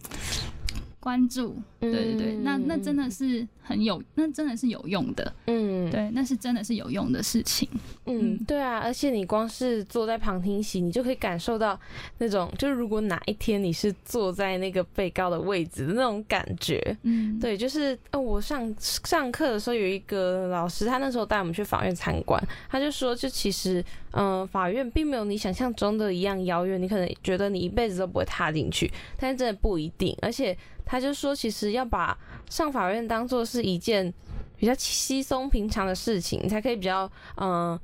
[1.05, 7.69] 关注，对对对，那那真的是很有，那真的是有用的，嗯，对，那是真的是有用的事情，
[8.07, 11.79] 嗯，对啊，而且你光是坐在旁听席，你就可以感受到
[12.17, 30.57] 那种，就是如果哪一天你是坐在那个被告的位置的那种感觉，嗯，对，就是哦，我上上课的时候有一个老师，他那时候带我们去法院参观，他就说，就其实，嗯，法院并没有你想象中的一样遥远，你可能觉得你一辈子都不会踏进去，但是真的不一定，而且。
[30.87, 32.15] 他就说，其实要把
[32.47, 34.13] 上法院当做是一件
[34.55, 37.77] 比较稀松平常的事情，你才可以比较嗯，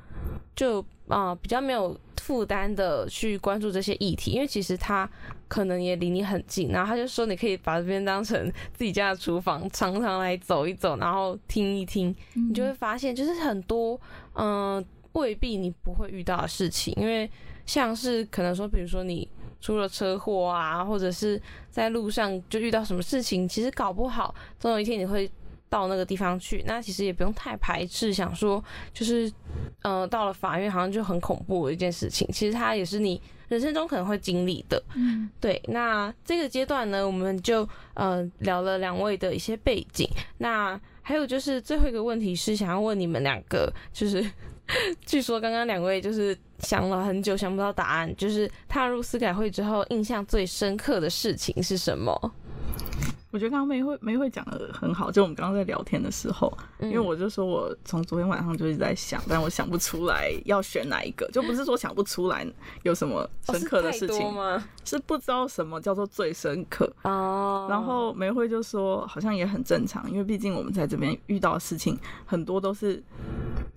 [0.56, 5.10] 就啊比较没有负担的去关注这些议题，因为其实他
[5.48, 6.70] 可能也离你很近。
[6.70, 14.00] 然后他就说，你可以把这边当成自己家的厨房，常常来走一走，然后听一听，你就会发现，就是很多
[14.36, 17.30] 嗯未必你不会遇到的事情，因为
[17.66, 19.28] 像是可能说，比如说你。
[19.62, 25.30] 出了车祸啊，或者是在路上就遇到什么事情，其实搞不好总有一天你会
[25.70, 26.64] 到那个地方去。
[26.66, 29.32] 那其实也不用太排斥，想说就是，
[29.84, 32.28] 呃，到了法院好像就很恐怖的一件事情。
[32.34, 34.84] 其实它也是你人生中可能会经历的。
[34.96, 35.62] 嗯，对。
[35.68, 40.10] 那这个阶段呢，我们就呃聊了两位的一些背景。
[40.40, 44.26] 那还有就是最后一个问题是想要问你们两个，就是。
[45.06, 52.14] 据说刚刚两位就是想了很久想不到答案，就是踏入司改会之后印象最深刻的事情是什么？
[53.32, 62.46] 我觉得刚刚梅慧梅慧讲的很好，就我们刚刚在聊天的时候，因为我就说我从昨天晚上就一直在想，但我想不出来要选哪一个，就不是说想不出来
[62.84, 64.62] 有什么深刻的事情吗？
[64.84, 67.68] 是不知道什么叫做最深刻哦。
[67.70, 73.02] 然后梅慧就说好像也很正常，因为毕竟我们在这边遇到的事情很多都是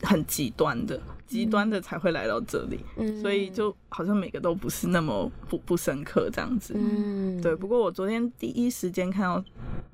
[0.03, 1.01] 很极端的。
[1.27, 2.79] 极端的才会来到这里，
[3.21, 6.75] 所以就好像每个都不是那么不不深刻这样子。
[6.77, 7.57] 嗯，对。
[7.57, 9.43] 不过我昨天第一时间看到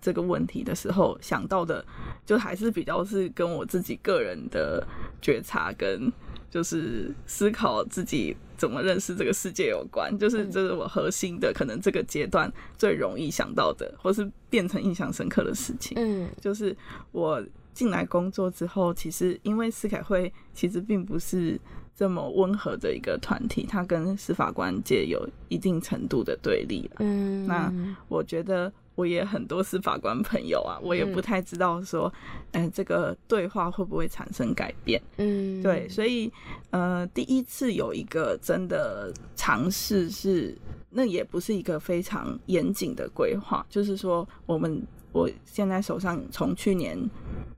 [0.01, 1.85] 这个问题的时候，想到的
[2.27, 4.87] 就还是比较是跟我自己个人的
[5.23, 6.12] 觉察跟
[6.51, 10.16] 就是思考自己怎么认识这个世界有关。
[10.19, 15.97] 就是这是我核心的，可能这个阶段最容易想到的，或是变成印象深刻的事情。
[15.97, 16.77] 嗯，就是
[17.12, 17.43] 我。
[17.73, 21.59] 进来工作之后，其实因为司凯会其实并不是
[21.95, 27.73] 这么温和的一个团体，它跟司法官界有一定程度的对立嗯，那
[28.09, 32.13] 我觉得我也很多司法官朋友啊，我也不太知道说，
[32.53, 35.01] 嗯，这个对话会不会产生改变？
[35.19, 36.31] 嗯，对，所以
[36.71, 40.57] 呃，第一次有一个真的尝试是，
[40.91, 44.83] 那也不是一个非常严谨的规划，就是说我们。
[45.12, 46.99] 我现在手上从去年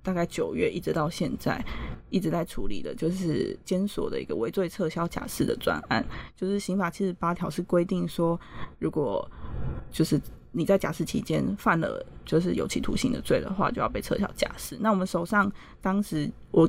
[0.02, 1.64] 大概九月一直到现在，
[2.10, 6.04] 一直在处理的就是监所的一个违罪撤销假释的专案，
[6.36, 8.38] 就是刑法七十八条是规定说，
[8.78, 9.30] 如果
[9.90, 14.76] 就是你在假释期间犯了就是有期徒刑的罪的话，就要被撤销假释。
[14.80, 16.68] 那我们手上当时我。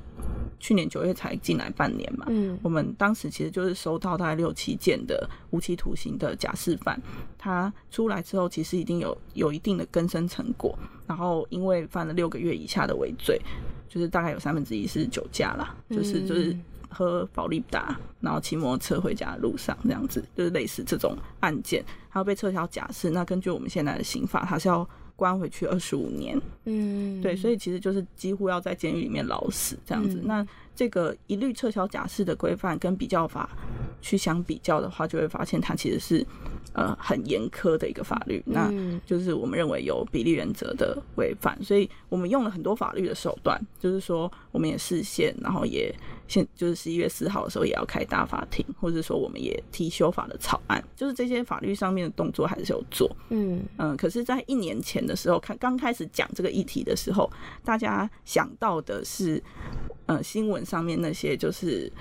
[0.60, 7.02] 去年九月才进来半年嘛，嗯，我们当时其实就是收到大概六七件的无期徒刑的假释犯，
[7.38, 13.39] 他出来之后其实已经有有一定的更生成果，然后因为犯了六个月以下的违罪，
[13.89, 16.58] 就是大概有三分之一是酒驾啦，就是就是
[16.89, 24.88] 喝保利达，然后骑摩托车回家的路上这样子，就是类似这种案件，他要被撤销假释，那根据我们现在的刑法，他是要。
[25.24, 30.20] 关回去二十五年，嗯，对，所以其实就是几乎要在监狱里面老死这样子。
[30.22, 33.50] 那这个一律撤销假释的规范跟比较法
[34.02, 36.28] 去相比较的话，就会发现它其实是
[36.74, 38.44] 呃很严苛的一个法律。
[38.46, 38.70] 那
[39.06, 45.96] 就是我们认为有比例原则的违反，所以我们用了很多法律的手段，就是说我们也视线，然后也。
[46.28, 53.14] 现就是十一月四号的时候也要开大法庭，或者说我们也提修法的草案，就是这些法律上面的动作还是有做。
[53.30, 57.32] 嗯嗯，可是，在一年前的时候，看刚开始讲这个议题的时候，
[57.64, 59.42] 大家想到的是，
[60.06, 61.92] 呃，新闻上面那些就是。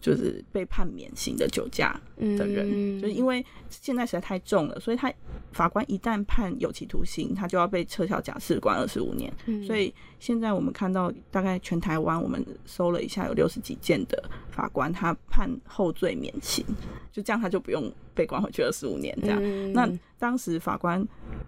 [0.00, 2.00] 就是被判免刑的酒驾
[2.36, 5.12] 的人，就是因为现在实在太重了，所以他
[5.52, 9.32] 法官一旦判有期徒刑，他就要被撤销假释，关二十五年。
[9.66, 16.64] 所以现在我们看到，大概全台湾我们搜了一下，有六十几件的法官他判后罪免刑，
[17.12, 19.72] 就这样他就不用被关回去二十五年这样。
[19.72, 21.06] 那当时法官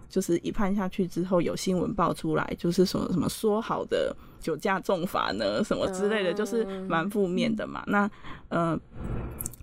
[0.09, 4.15] 就是一判下去之后，有新闻爆出来，就是什么什么说好的。
[4.41, 7.83] 酒驾重罚呢，什么之类的，就是蛮负面的嘛。
[7.85, 8.09] 那，
[8.49, 8.75] 呃，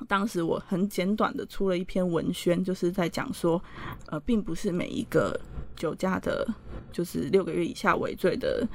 [0.06, 3.62] 当时我很简短的出了一篇文宣，就是在讲说，
[4.06, 5.40] 呃，并不是每一个
[5.76, 6.44] 酒驾的，
[6.90, 8.66] 就是六个月以下违罪的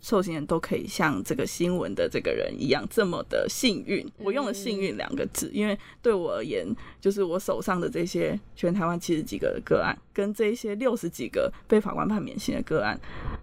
[0.00, 4.04] 受刑人都可以像这个新闻的这个人一样这么的幸运。
[4.18, 6.66] 我用了“幸运”两个字，因为对我而言，
[7.00, 13.00] 就是我手上的这些全台湾七十几个个案，跟这些六十几个被法官判免刑的个案，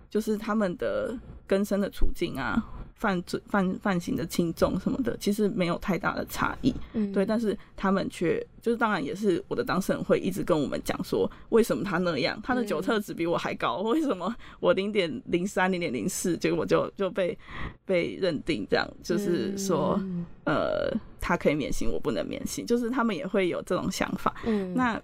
[0.09, 1.17] 就是他们的。
[1.45, 2.55] 根深的处境啊，
[3.03, 17.37] 犯罪犯犯刑的轻重什么的，其实没有太大的差异，嗯，对，但是他们却就是当然也是我的当事人会一直跟我们讲说，为什么他那样，他的酒测值比我还高，为什么我零点零三零点零四，结果就就被
[17.83, 19.99] 被认定这样，就是说
[20.45, 20.89] 呃
[21.19, 25.01] 他可以免刑，我不能免刑，就是他们也会有这种想法，嗯，那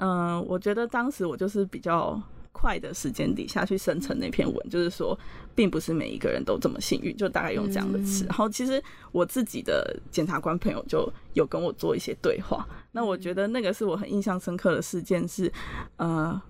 [0.00, 2.20] 嗯，我觉得当时我就是比较。
[2.52, 5.18] 快的时间底下去生成那篇文，就是说，
[5.54, 8.24] 并不是每一个人都这么幸运，就大概用这样的词。
[8.26, 8.82] 然后，其实
[9.12, 12.66] 我自己的检察官朋友就有跟我做一些对话。
[12.92, 15.50] 那我觉得那个是我很印象深刻的事件，是
[15.96, 16.40] 呃，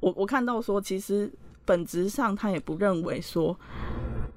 [0.00, 1.30] 我我看到说，其实
[1.64, 3.56] 本质上他也不认为说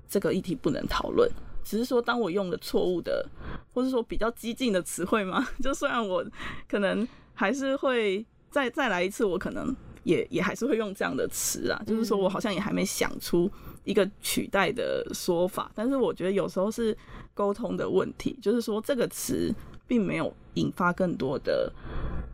[0.08, 1.30] 这个议题不能讨论，
[1.64, 3.28] 只是说当我用了错误的，
[3.74, 6.24] 或是说比较激进的词汇嘛， 就虽然我
[6.68, 9.76] 可能还是会再再来一次，我可能。
[10.06, 13.52] 也也还是会用这样的词啊，就是说我好像也还没想出
[13.84, 16.98] 一个取代的说法，但是我觉得有时候是
[17.34, 19.54] 沟通的问题，就是说这个词
[19.86, 21.70] 并没有引发更多的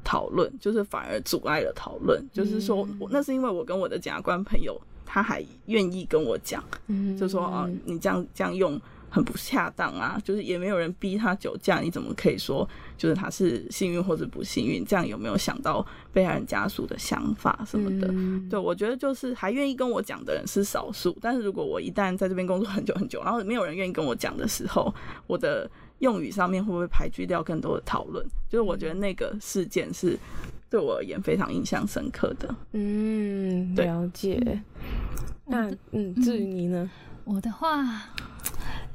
[0.03, 2.23] 讨论，就是反而阻碍了讨论。
[2.31, 6.63] 就是说，那是因为我跟我的检察官朋友他还愿意跟我讲，
[7.17, 8.79] 就说啊，你这样这样用。
[9.13, 14.85] 很不恰当啊，就是也没有人逼他酒驾，你怎么可以说就是他是幸运或者不幸运？
[14.85, 18.07] 这样有没有想到被害人家属的想法什么的？
[18.49, 24.93] 对我觉得就是还愿意跟我讲的人是少数，但是如果我一旦在这边工作很久很久，然后没有人愿意跟我讲的时候，
[25.27, 25.69] 我的
[25.99, 28.25] 用语上面会不会排拒掉更多的讨论？
[28.49, 30.17] 就是我觉得那个事件是
[30.69, 32.55] 对我而言非常印象深刻的。
[32.71, 34.61] 嗯，了解。
[35.45, 36.89] 那嗯，至于你呢？
[37.25, 38.03] 我的话。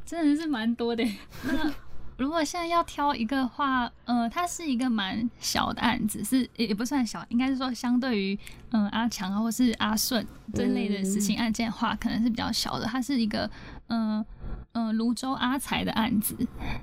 [0.06, 1.04] 真的是蛮多的。
[1.42, 1.70] 那
[2.16, 8.38] 如果现在要挑一个话，呃，它是一个蛮小的案子，是也不算小，应该是说相对于
[8.70, 12.86] 嗯阿强啊或是阿顺这类的死刑案件的话，可能是比较小的。
[12.86, 13.50] 它是一个
[13.88, 14.24] 嗯
[14.72, 16.34] 嗯泸州阿才的案子，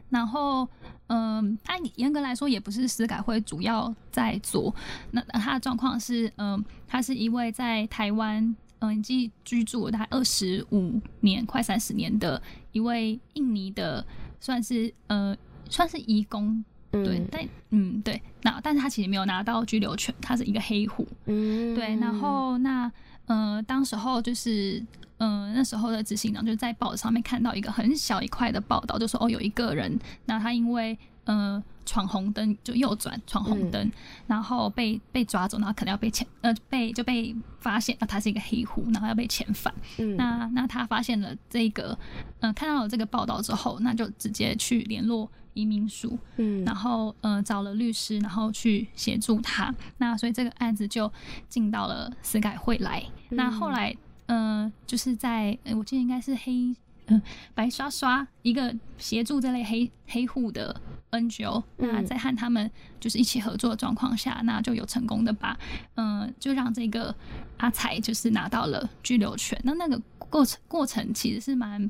[0.10, 0.68] 然后
[1.08, 4.76] 嗯，它严格来说也不是司改会主要在做。
[5.12, 8.56] 那他的状况是，嗯，他是一位在台湾。
[8.84, 12.42] 嗯，已经居住了大概二十五年，快三十年的
[12.74, 14.06] 一位印尼的，
[14.42, 15.36] 算是呃，
[15.70, 22.92] 算是移工，对，但嗯，对，那但是他其实没有拿到居留权，他是一个黑户，嗯，对，然后那
[23.28, 24.86] 呃，当时候就是。
[25.20, 33.92] 嗯，那时候的执行长就在报纸上面看到一个很小一块的报道，就说哦，有一个人，那他因为呃闯红灯就右转闯红灯，
[34.28, 39.74] 然后被被抓走，然后可能要被遣呃被就被发现啊，他是一个黑户，然后要被遣返。
[39.98, 41.98] 嗯，那那他发现了这个，
[42.40, 49.74] 嗯，看到了这个报道之后，那就直接去联络移民署，嗯，然后呃找了律师，然后去协助他。
[49.98, 51.12] 那所以这个案子就
[51.48, 53.04] 进到了司改会来。
[53.30, 53.96] 那后来。
[54.28, 56.74] 嗯，就是在我记得应该是黑
[57.08, 57.22] 嗯
[57.54, 60.76] 白刷刷一个协助这类黑黑户的
[61.12, 65.58] NGO，那在和他们就是一起合作的状况下，那就有成功的把
[65.96, 67.14] 嗯就让这个
[67.58, 69.60] 阿才就是拿到了居留权。
[69.64, 71.90] 那那个过程过程其实是蛮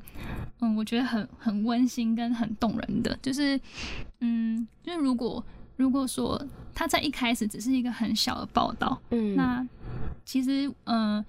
[0.59, 3.59] 嗯我觉得很很温馨跟很动人的，就是
[4.19, 5.43] 嗯就是如果
[5.75, 6.43] 如果说
[6.73, 9.67] 他在一开始只是一个很小的报道，嗯那。
[10.25, 11.23] 其实，嗯，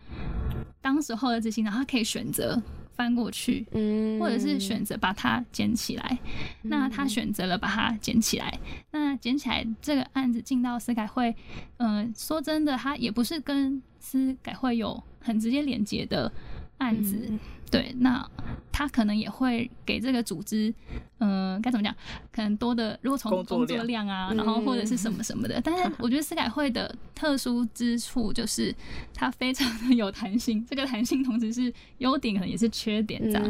[0.81, 2.63] 当时候的执行长他可以选择
[2.97, 6.19] 翻过去，嗯，或者是选择把它捡起来。
[6.63, 8.59] 那他选择了把它捡起来。
[8.91, 11.35] 那捡起来这个案子进到司改会，
[11.79, 16.33] 嗯，说真的，他也不是跟司改会有很直接连接的
[16.79, 17.31] 案子。
[17.71, 18.29] 对，那
[18.75, 20.75] 他可能也会给这个组织，
[21.19, 21.95] 嗯，该怎么讲？
[22.33, 25.61] 可能多的，如果从工作量啊，然后或者是什么什么的。
[25.61, 28.75] 但是我觉得司改会的特殊之处就是
[29.15, 33.45] 它非常的有弹性， 这个弹性同时是优点，可能也是缺点这样。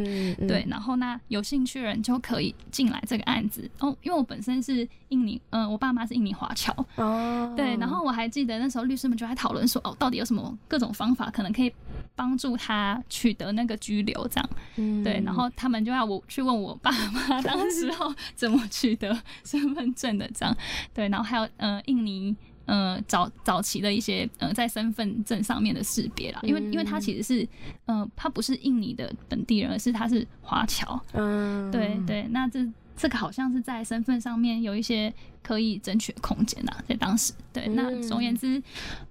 [0.47, 3.97] 对，然后那有兴趣的人就可以进来这个案子哦。
[4.03, 7.51] 因为我本身是印尼，嗯，我爸妈是印尼华侨哦。
[7.57, 11.73] 对，然后我还记得那时候律师们就在讨论说，哦，到底有什么各种方法可能可以
[12.15, 14.29] 帮助他取得那个居留。
[14.29, 20.57] 这样，嗯对，然后他们就要我去问我爸妈， 当时候怎么取得身份证的这样，
[20.95, 22.35] 对，然后还有呃印尼
[22.67, 27.49] 呃早早期的一些呃在身份证上面的识别啦，因为因为他其实是
[27.87, 32.61] 呃他不是印尼的本地人，而是他是华侨，嗯，对对，那这
[32.97, 38.63] 这个好像是在身份上面有一些可以争取的空间呐，在当时，对，那总而言之，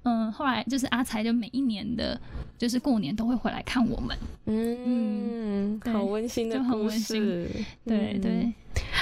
[0.04, 2.20] 嗯，后来就是阿才就每一年的。
[2.56, 7.46] 就是过年都会回来看我们，嗯，好温馨的就很温馨，
[7.84, 8.54] 对对。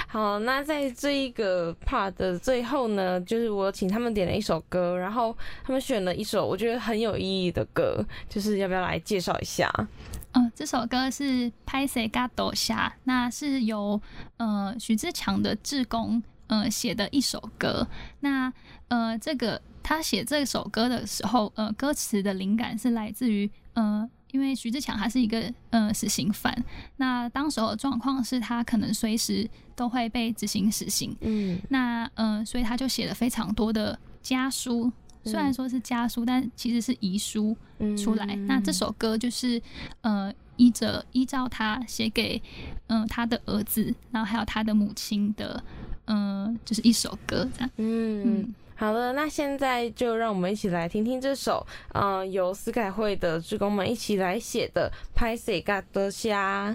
[0.08, 9.72] 好，那在这一个 part 的最后呢，就是我请他们点了一首歌，然后他们选了一首我觉得很有意义的歌，就是要不要来介绍一下？
[10.34, 11.24] 嗯，这首歌是
[11.66, 14.02] 《拍谁嘎多下》，那是由
[14.38, 17.88] 呃徐志强的志工呃写的一首歌，
[18.20, 18.52] 那
[18.88, 19.62] 呃这个。
[19.84, 26.56] 他写这首歌的时候，呃，歌词的灵感是来自于，呃，因为徐志强他是一个呃死刑犯，
[26.98, 34.90] 那当时候的状况是他可能随时都会被执行死刑，嗯，那呃，所以他就写了非常多的家书，
[35.24, 37.56] 虽然说是家书，但其实是遗书
[37.98, 38.26] 出来。
[38.48, 39.62] 那这首歌就是
[40.02, 42.42] 呃依着依照他写给
[42.88, 45.64] 嗯他的儿子，然后还有他的母亲的，
[46.06, 48.54] 嗯，就是一首歌这样，嗯。
[48.76, 56.72] 好的，那现在就让我们一起来听听这首，嗯，由思改会的职工们一起来写的《拍谁嘎的虾》。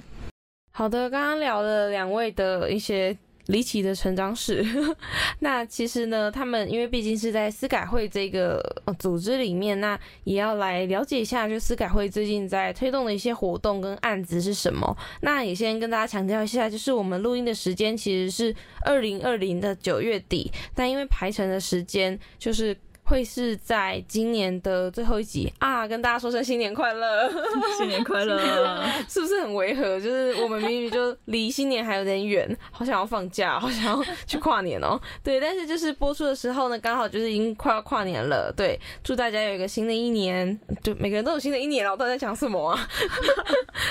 [0.70, 3.16] 好的，刚刚聊了两位的一些。
[3.46, 4.64] 离奇的成长史，
[5.40, 8.60] 那其实呢，他们因为毕竟是在司改会这个
[8.98, 14.96] 组织里面，那也要来了解一下，就司改会最近在推动的一些活动跟案子是什么。
[15.20, 22.76] 那也先跟大家强调一下，就是我们录音的时间其实是二零二零的九月底，但因为排程的时间就是。
[23.08, 27.30] 会是在今年的最后一集啊，跟大家说声新年快乐，
[27.78, 28.36] 新年快乐，
[29.08, 30.00] 是不是很违和？
[30.00, 35.00] 就是我们明明就离新年还有点远，好想要放假，好想要去跨年哦。
[35.22, 38.52] 对，但是就是播出的时候呢，刚好就是已经快要跨年了。
[38.56, 41.92] 对，祝大家有一个新的一年，就每个人都有新的一年了。
[41.92, 42.88] 我到底在讲什么啊？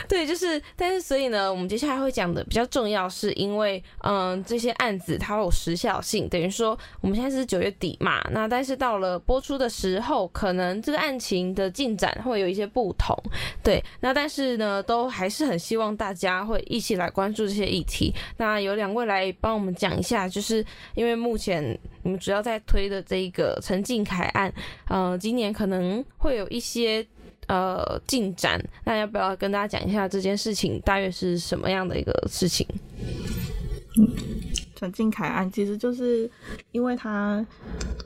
[0.09, 9.04] 对，就是，但是所以呢，我们接下来会讲的比较重要，是因为嗯，这些案子它有时效性，等于说我们现在是九月底嘛，那但是到了。
[9.05, 13.15] 呃，播出的时候，可能这个案情的进展会有一些不同，
[13.63, 13.83] 对。
[13.99, 18.11] 那但是呢，都还是很希望大家会一起来关注这些议题。
[18.37, 24.51] 那有两位来帮我们讲一下，就是因为目前你们主要在推的这一个陈静凯案，
[24.87, 27.05] 呃，今年可能会有一些
[27.45, 28.59] 呃进展。
[28.85, 32.65] 那要不要跟大家讲一下这件事情大约是什么样的一个事情？
[34.75, 36.29] 陈敬凯案其实就是
[36.71, 37.43] 因为他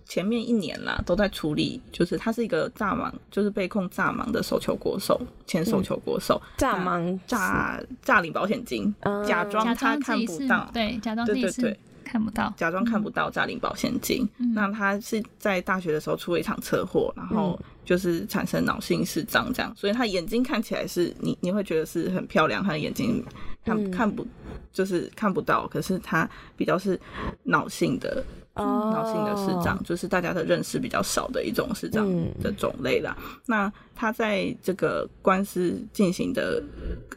[0.06, 8.94] 前面一年啦都在处理，就是他是一个炸盲，就是被控炸盲的手球国手，前手球国手，炸盲诈诈领保险金，
[9.28, 14.28] 假装他看不到，对，假装自己是看不到，假装看不到诈领保险金。
[14.54, 23.24] 那他是在大学的时候出了一场车祸，然后就是产生脑性视障这样，所以他眼睛看起来是你你会觉得是很漂亮，他的眼睛
[23.64, 24.26] 看看不。
[24.72, 26.98] 就是看不到，可是他比较是
[27.44, 32.08] 脑性的，脑性的视障，就是大家的认识比较少的一种视障
[32.40, 33.18] 的种类啦。
[33.48, 36.64] 那他在这个官司进行的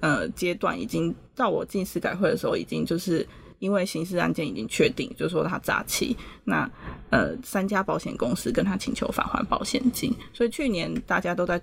[0.01, 3.24] 呃阶段，已经到我进司改会的时候，已经就是
[3.59, 6.68] 因为刑事案件已经确定，就是说他诈欺，那
[7.11, 11.61] 呃三家保险公司跟他请求返还保险金，所以去年大家都在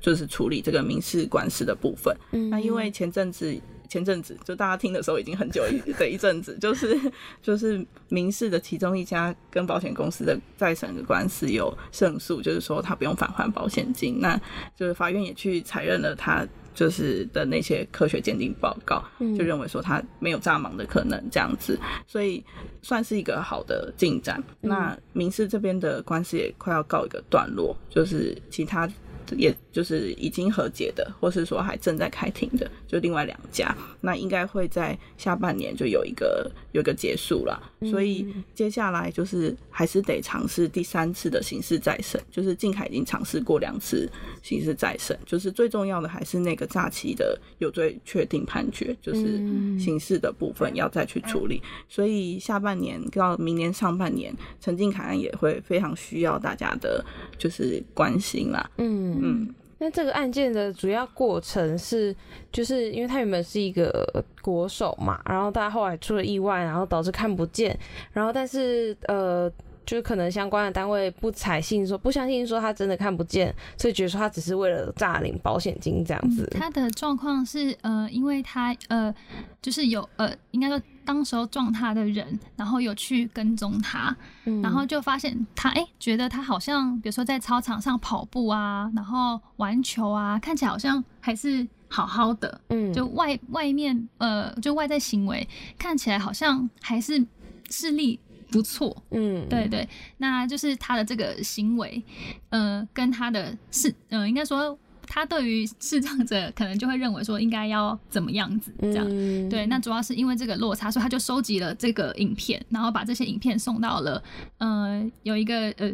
[0.00, 2.14] 就是处理这个民事官司的部分。
[2.50, 3.56] 那因为前阵子。
[3.88, 5.62] 前阵子就大家听的时候已经很久
[5.98, 6.98] 的 一阵子，就是
[7.42, 14.40] 就是民事的其中一家跟保险公司的再审的官司有胜诉，就是说他不用返还保险金，那
[14.76, 19.02] 就是法院也去采认了他就是的那些科学鉴定报告，
[19.36, 22.44] 就认为说他没有诈盲的可能这样子，所以
[22.82, 24.42] 算是一个好的进展。
[24.60, 28.88] 那民事这边的官司也快要告一个段落，就是其他。
[29.36, 37.60] 也就是已经和解的，或是说还正在开庭的，就另外两家，那应该会在下半年就有一个有一个结束了。
[37.90, 44.10] 所以接下来就是还是得尝试第三次的刑事再审，就是靖凯已经尝试过两次
[44.42, 49.38] 刑事再审，就是最重要的还是那个诈欺的有罪确定判决，就是
[49.78, 51.62] 刑事的部分要再去处理。
[51.88, 57.04] 所以下半年到明年上半年，陈靖凯案也会非常需要大家的
[57.36, 58.70] 就是关心啦。
[58.78, 59.17] 嗯。
[59.22, 62.14] 嗯，那这个案件的主要过程是，
[62.50, 67.78] 就是因为他原本是一个国手嘛，然后他后来出了意外，然后导致看不见，
[68.12, 69.50] 然后但是呃，
[69.88, 76.46] 就是可能相关的单位不采信，说不相信说他真的看不见，所以觉得说他只是为了诈领保险金这样子。
[76.60, 79.14] 他的状况是呃，因为他呃，
[79.62, 80.78] 就是有呃，应该说。
[81.08, 84.14] 当时候撞他的人，然后有去跟踪他，
[84.62, 97.26] 然后就发现他哎，觉得他好像，比如说在操场上跑步啊，然后玩球啊，看起来好像还是好好的，嗯，就外外面呃，就外在行为看起来好像还是
[97.70, 98.20] 视力
[98.50, 99.88] 不错，嗯，对对，
[100.18, 102.02] 那就是他的这个行为，
[102.50, 104.78] 呃，跟他的是，呃，应该说。
[105.10, 109.08] 他对于视障者可能就会认为说应该要怎么样子这样，
[109.48, 114.22] 对，那主要是因为这个落差，所以他就收集了这个影片，然后把这些影片送到了
[114.58, 115.90] 呃有一个呃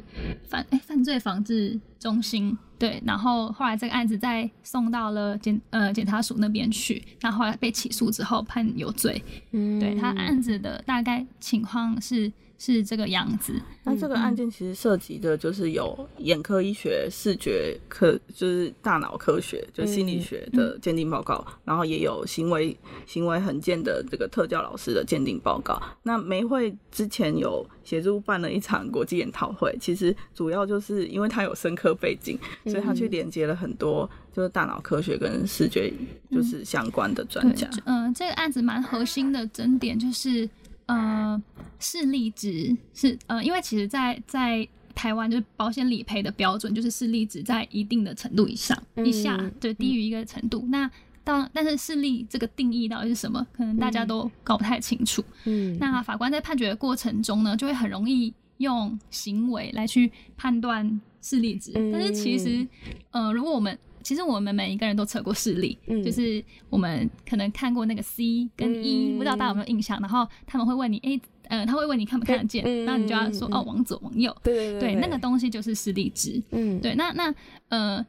[0.48, 12.32] 犯哎犯罪防治中心，对，然后后来这个案子再送到了检呃检察署那边去，那后来被起诉之后判有罪，对他案子的大概情况是。
[12.64, 13.60] 是这个样子。
[13.82, 22.74] 那这个案件其实涉及的就是有眼科医学、视觉科，就是大脑科学，就心理学的鉴定报告，然后也有行为
[23.06, 25.80] 行为横见的这个特教老师的鉴定报告。
[26.02, 35.92] 那梅会之前有协助办了一场国际研讨会，其实主要就是因为他有深刻背景，所以他去连接了很多就是大脑科学跟视觉
[36.30, 37.68] 就是相关的专家。
[37.84, 40.48] 嗯，这个案子蛮核心的争点就是。
[40.86, 41.42] 呃，
[41.78, 50.64] 视力值是呃，因为其实，在在台湾就是保险理赔的标准就是视力值在一定的程度以上以下，就低于一个程度。
[50.68, 50.90] 那
[51.24, 55.24] 当但是视力这个定义到底是什么，可能大家都搞不太清楚。
[55.44, 62.66] 嗯，那法官在判决的过程中呢，就会很容易用行为来去判断视力值，但是其实，
[63.10, 69.98] 呃，如果我们其实我们每一个人都测过视力，就是我们可能看过那个 C 跟 E，不知道大家有没有印象？
[70.00, 76.40] 然后他们会问你，哎，呃，他会问你看不看得见，然后你就要说哦，往左往右，对对对，那个东西就是视力值。
[76.50, 77.34] 嗯，对，那那
[77.70, 78.06] 呃，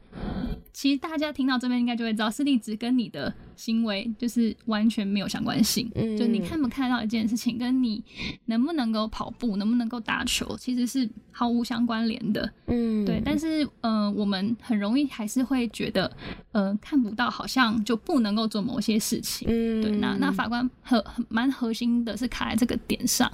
[0.72, 3.34] 其实大家听到这边应该就会知道，视力值跟你的。
[3.56, 8.02] 行为就是完全没有相关性，就你看不看到一件事情，跟你
[8.44, 12.52] 能不能够跑步、能不能够打球，其实是毫无相关联的。
[12.66, 13.20] 嗯，对。
[13.24, 16.10] 但是，呃，我们很容易还是会觉得，
[16.52, 19.48] 呃，看不到好像就不能够做某些事情。
[19.50, 19.90] 嗯，对。
[19.92, 23.30] 那那法官核蛮核心的是卡在这个点上。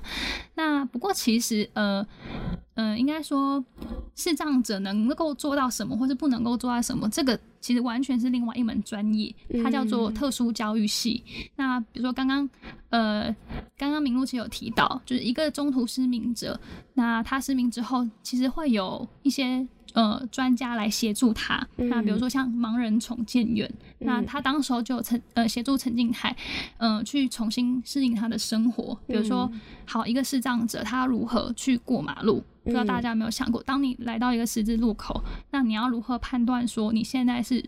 [0.55, 2.07] 那不过其实，呃，
[2.75, 3.65] 呃，应该说
[4.15, 7.39] 视障者能够做到什么，或是不能够做到什么，这个。
[7.61, 11.23] 其实完全是另外一门专业，它叫做特殊教育系。
[11.55, 12.51] 那比如说刚刚，
[12.91, 13.33] 呃，
[13.79, 16.59] 刚刚明路其实有提到，就是一个中途失明者，
[16.95, 19.67] 那他失明之后，其实会有一些。
[19.95, 21.69] 呃专家来协助他。
[21.77, 26.35] 那比如说像盲人重建员，那他当时候就陈呃协助陈静海，
[26.79, 28.99] 嗯，去重新适应他的生活。
[29.07, 29.53] 比如说，
[29.85, 32.43] 好一个视障者，他如何去过马路？
[32.65, 37.65] 不知道大家有没有想过，当你来到一个十字路口，那你要如何判断说你现在是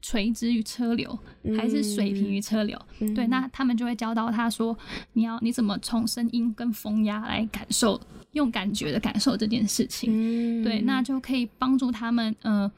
[0.00, 1.18] 垂直于车流，
[1.56, 2.80] 还是水平于车流？
[3.14, 4.76] 对，那他们就会教导他说，
[5.12, 8.00] 你要你怎么从声音跟风压来感受，
[8.32, 10.64] 用感觉的感受这件事情。
[10.64, 12.70] 对，那就可以帮助他们，嗯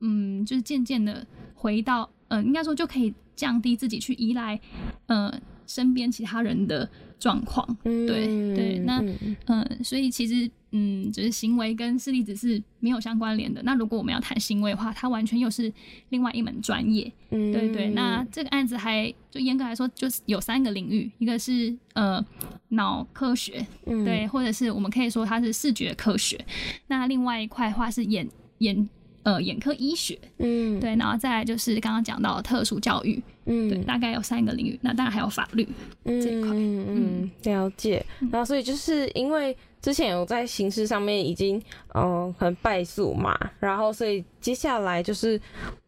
[0.00, 4.58] 嗯，就是渐渐的回到，呃，应该说就可以降低自己去依赖，
[5.06, 5.32] 呃，
[5.68, 7.64] 身边其他人的状况。
[7.84, 9.00] 对对，那
[9.46, 10.50] 嗯，所以其实。
[10.72, 13.62] 嗯，就是行为跟视力只是没有相关联的。
[13.62, 15.72] 那如果我们要谈行为的话，它完全又是
[16.08, 17.12] 另外一门专业。
[17.30, 17.90] 嗯，对对。
[17.90, 22.24] 那这个案子还就严格来说，就是有三个领域，一个是呃
[22.70, 26.42] 脑科学，嗯对，或者是我们可以说它是视觉科学。
[26.86, 28.26] 那另外一块的话是眼
[28.58, 28.88] 眼
[29.24, 30.96] 呃眼科医学，嗯，对。
[30.96, 34.78] 然后再来就是刚刚讲到特殊教育，嗯，对，大概有三个领域。
[34.80, 35.68] 那当然还有法律
[36.04, 38.04] 这一块，嗯嗯，了解。
[38.30, 39.54] 然后所以就是因为。
[39.82, 41.60] 之前有在形式上面已经
[41.94, 45.38] 嗯很败诉嘛，然后所以接下来就是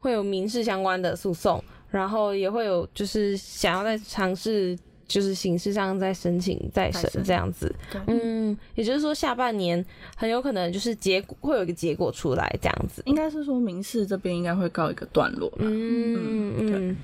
[0.01, 4.77] 会有民事相关的诉讼，然后也会有就是想要再尝试
[5.07, 7.73] 就是形式上再申请再审这样子，
[8.07, 9.85] 嗯，也就是说下半年
[10.17, 16.97] 很有可能就是结果会有一个结果出来这样子，应该是说民事这边应该会告一个段落，嗯嗯嗯，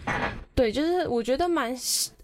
[0.60, 1.74] 对，就是我觉得蛮。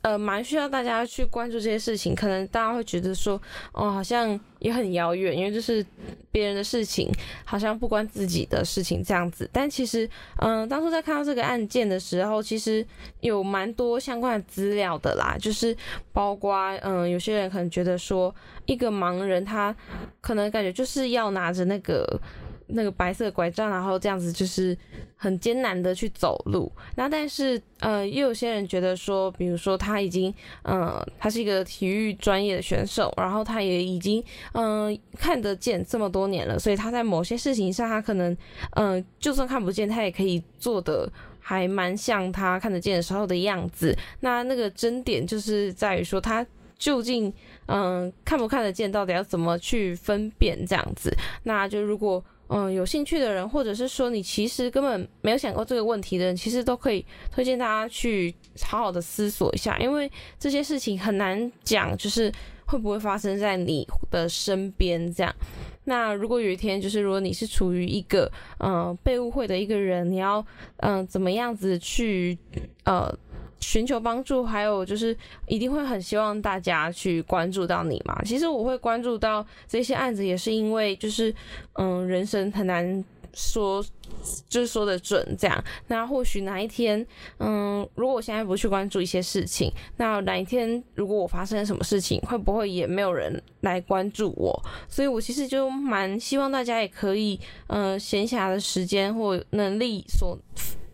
[0.02, 2.14] 呃，蛮需要大家去关注这些事情。
[2.14, 5.84] 可能大家会觉得说，哦，好像也很遥远，因为就是
[6.30, 7.10] 别人的事情，
[7.44, 9.50] 好像不关自己的事情这样子。
[9.52, 12.86] 但其实，嗯，当初在看到这个案件的时候，其实
[13.18, 15.36] 有蛮多相关的资料的啦。
[15.40, 15.76] 就是
[16.12, 18.32] 包括，嗯，有些人可能觉得说，
[18.66, 19.74] 一个盲人他
[20.20, 22.20] 可能感觉就是要拿着那个。
[22.68, 24.76] 那个白色拐杖，然后这样子就是
[25.16, 26.70] 很艰难的去走路。
[26.96, 38.36] 那但是，呃，又有些人觉得说，比如说他已经，嗯，他是一个体育专业的选手，然后他也已经，嗯，看得见这么多年了，所以他在某些事情上，他可能，
[38.72, 41.08] 嗯，就算看不见，他也可以做的
[41.38, 43.96] 还蛮像他看得见的时候的样子。
[44.20, 46.44] 那那个争点就是在于说，他
[46.76, 47.32] 究竟，
[47.66, 51.16] 嗯，看不看得见，到底要怎么去分辨这样子？
[51.44, 52.24] 那就如果。
[52.48, 62.32] 嗯，有兴趣的人，或者是说你其实根本没有想过这个问题的人，其实都可以推荐大家去好好的思索一下，因为这些事情很难讲，就是
[62.66, 65.34] 会不会发生在你的身边这样。
[65.84, 70.44] 那如果有一天，就是如果你是处于一个嗯被误会的一个人，你要
[70.78, 72.38] 嗯怎么样子去
[72.84, 73.12] 呃。
[73.60, 78.20] 寻求帮助，还有就是一定会很希望大家去关注到你嘛。
[78.24, 81.34] 其实我会关注到这些案子，也是因为就是
[81.74, 83.04] 嗯，人生很难
[83.34, 83.84] 说，
[84.48, 85.64] 就是说的准这样。
[85.88, 87.04] 那或许哪一天，
[87.38, 94.62] 嗯，如果我现在不去关注一些事情，那哪一天如果我发生什么事情，会不会也没有人来关注我？
[94.88, 100.38] 所以我其实就蛮希望大家也可以，嗯，闲暇的时间或能力所。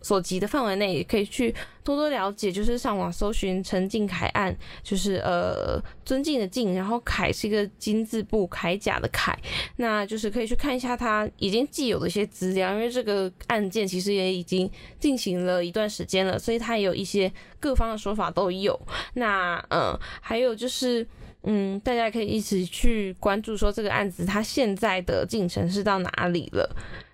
[0.03, 9.33] 所及的范围内，也可以去多多了解，就是上网搜寻陈敬凯案，就是呃尊敬的敬，然后凯是一个金字部铠甲的铠，
[9.77, 18.79] 那就是可以去看一下他已经既有的一些资料，因为这个案件其实也已经进行了一段时间了，所以他也有一些各方的说法都有。
[19.13, 21.07] 那嗯，还有就是
[21.43, 26.69] 嗯，大家可以一起去关注说这个案子它现在的进程是到哪里了。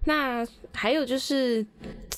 [0.06, 1.66] 那还有就是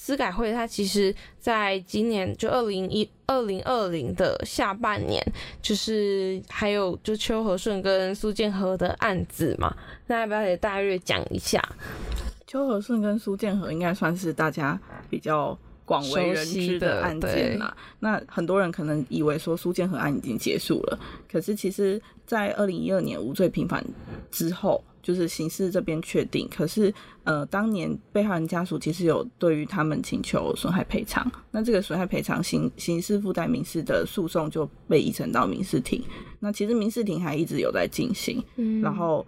[0.04, 5.24] 司改会，它其实在今年就二零一二零二零的下半年，
[5.62, 9.72] 就是还有就邱和顺跟苏建和的案子嘛，
[10.08, 11.62] 那要不要也大略讲一下？
[12.48, 14.78] 邱和顺跟苏建和应该算是大家
[15.08, 17.78] 比较广为人知的案件啦。
[18.00, 21.00] 那很多人可能以为说苏建和案已经结束了，
[21.32, 23.86] 可是其实在二零一二年无罪平反
[24.32, 24.84] 之后。
[25.04, 26.94] 就是刑事这边确定，可是
[27.24, 36.04] 呃，当年被害人家属其实有对于他们请求损害赔偿，那这个损害赔偿刑刑事附带民事的诉讼就被移成到民事庭。
[36.44, 38.44] 那其实民事庭还一直有在进行，
[38.82, 39.24] 然后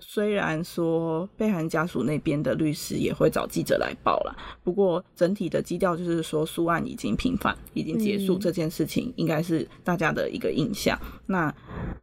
[0.00, 10.98] 虽然说被害人家属那边的律师也会找记者来报了，不过整体的基调就是说诉案已经平反，已经结束这件事情，应该是大家的一个印象。
[11.26, 11.54] 那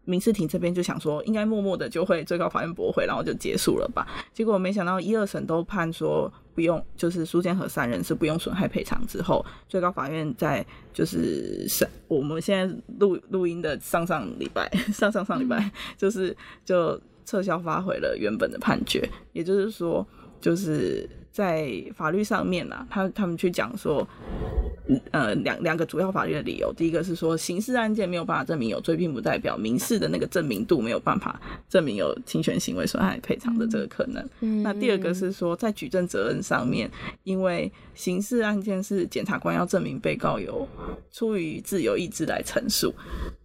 [0.05, 4.07] 民事庭这边就想说，应该默默的就会最高法院驳回，然后就结束了吧？
[4.33, 20.05] 结果没想到一二审都判说不用，就是苏建和三人是不用损害赔偿之后，最高法院在就是审我们现在录录音的上上礼拜， 上上上礼拜就是就撤销发回了原本的判决，也就是说。
[20.41, 24.07] 就是在法律上面啦，他他们去讲说。
[25.09, 34.23] 呃，两两个主要法律的理由，第一个是说刑事案件没有办法证明有罪，并不代表民事的那个证明度没有办法证明有侵权行为损害赔偿的这个可能。
[34.61, 36.87] 那第二个是说，在举证责任上面，
[37.23, 40.67] 因为刑事案件是检察官要证明被告有
[41.11, 42.93] 出于自由意志来陈述，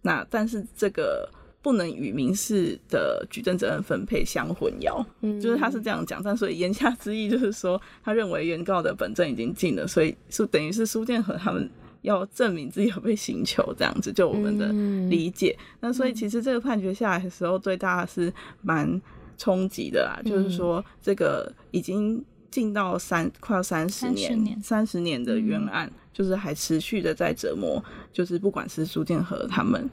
[0.03, 1.27] 那但是这个。
[1.61, 5.39] 不能与民事的举证责任分配相混淆，嗯。
[5.39, 11.69] 就是他是这样讲，但所以言下之意就是说，他认为原告的本证已经尽了，所以是等于是苏建和他们
[12.01, 14.67] 要证明自己有被刑求这样子，就我们的
[15.07, 15.55] 理解。
[15.79, 18.99] 那所以其实这个判决下来的时候，对大家是蛮
[19.37, 25.91] 冲击的啦，就是说这个已经进到三快要三十年三十年的冤案。
[26.13, 27.81] 就是还持续的在折磨，
[28.11, 29.89] 就是不管是苏建和他们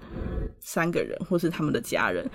[0.59, 2.29] 三个人，或是他们的家人，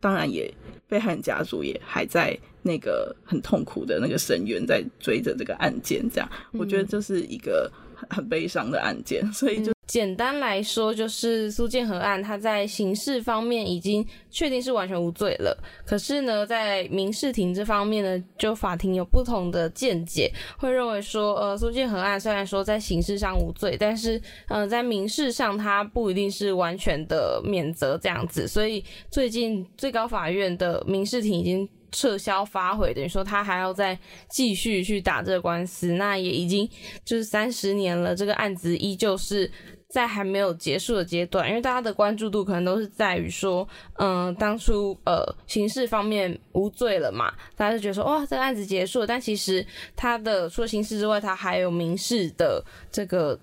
[0.00, 0.52] 当然也
[0.88, 7.70] 被害人家族也还在那个很痛苦的那个深渊，在追着这个案件，这样，我觉得这是一个
[8.10, 9.72] 很悲伤的案件，所以就。
[9.88, 15.58] 简单来说，就是苏建和案，他在刑事方面已经确定是完全无罪了。
[15.86, 28.46] 可是呢，在民事庭这方面呢，就法庭有不同的见解，会认为说，呃，苏建和案虽然说在刑事上无罪，但是，呃，在民事上他不一定是完全的免责这样子。
[28.46, 31.66] 所以最近最高法院的民事庭已经。
[31.90, 36.68] 撤销发回，等于说他还要再继续去打这个官司，那也已经
[37.02, 39.50] 就是三十年了，这个案子依旧是
[39.88, 43.66] 在还没有结束的阶段，因为大家的关注度可能都是在于说，
[43.96, 49.66] 嗯，当初呃刑事方面无罪了嘛，大家就觉得说哇这个案子结束了，但其实
[49.96, 53.38] 他的除了刑事之外，他还有民事的这个。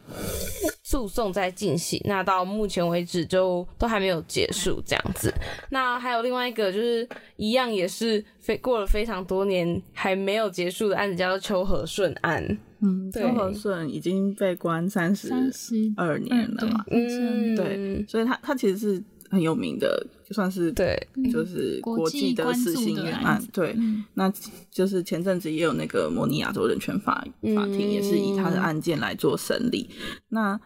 [0.88, 5.34] 诉讼在进行，那到目前为止就都还没有结束这样子。
[5.70, 12.60] 那还有另外一个，就是一样也是非过了非常多年还没有结束的案子，叫做邱和顺案。
[12.82, 15.30] 嗯，邱和顺已经被关三十
[15.96, 16.84] 二年了嘛？
[16.92, 20.06] 嗯，对，所以他他其实是很有名的。
[20.28, 20.98] 就算是对，
[21.32, 23.78] 就是国际的私刑冤案，对，
[24.16, 24.32] 那
[24.72, 27.24] 就是前阵子也有那个模拟亚洲人权法
[27.56, 29.88] 法庭，也是以他的案件来做审理。
[30.30, 30.60] 那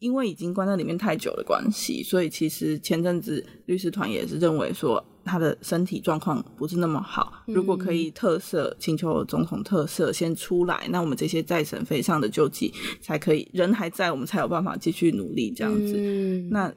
[0.00, 15.96] 因为已经关在里面太久的关系，所以其实前阵子律师团也是认为说他的身体状况不是那么好，如果可以特赦，请求总统特赦先出来，那我们这些在审费上的救济才可以，人还在，我们才有办法继续努力这样子。
[16.50, 16.70] 那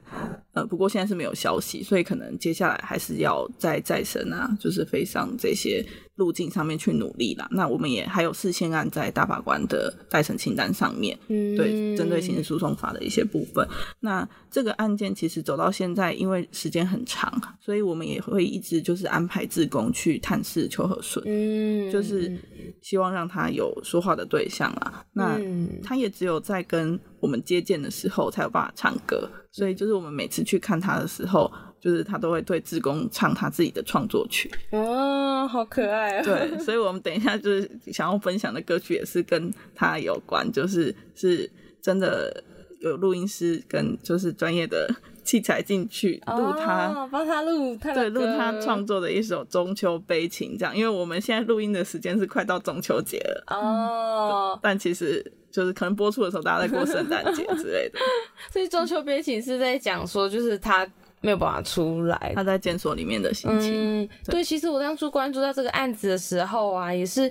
[0.52, 2.27] 呃，不过现在是没有消息，所以可能。
[2.38, 5.84] 接下来还是要再再审啊，就是飞上这些
[6.16, 7.48] 路径上面去努力啦。
[7.52, 13.66] 那我们也还有四千案在大法官的再审清单上面，对，针对刑事诉讼法的一些部分。
[14.00, 22.36] 那这个案件其实走到现在，因为时间很长，所以我们也会一直就是安排志工去探视邱和顺，嗯，就是
[22.82, 25.04] 希望让他有说话的对象啦。
[25.12, 25.38] 那
[25.82, 31.52] 他也只有在跟我们接见的时候才有办法唱歌，所以就是我们每次去看他的时候。
[31.80, 36.24] 就是他都会对志工唱他自己的创作曲哦，好可爱啊！
[36.24, 41.48] 对，所以我们等一下就是想要分享的歌曲也是跟他有关，就是是
[41.80, 42.42] 真的
[42.80, 44.92] 有录音师跟就是专业的
[45.28, 50.74] 器材进去录他，帮他录，对，录他创作的一首中秋悲情这样。
[50.74, 57.98] 因为我们现在录音的时间是快到中秋节了哦，但其实就是可能播出的时候大家在过圣诞节之类的，
[58.50, 60.88] 所以中秋悲情是在讲说就是他。
[61.20, 63.72] 没有办法出来，他在监所里面的心情。
[63.74, 67.28] 嗯，对，其实我当初关注到这个案子的时候啊，也是，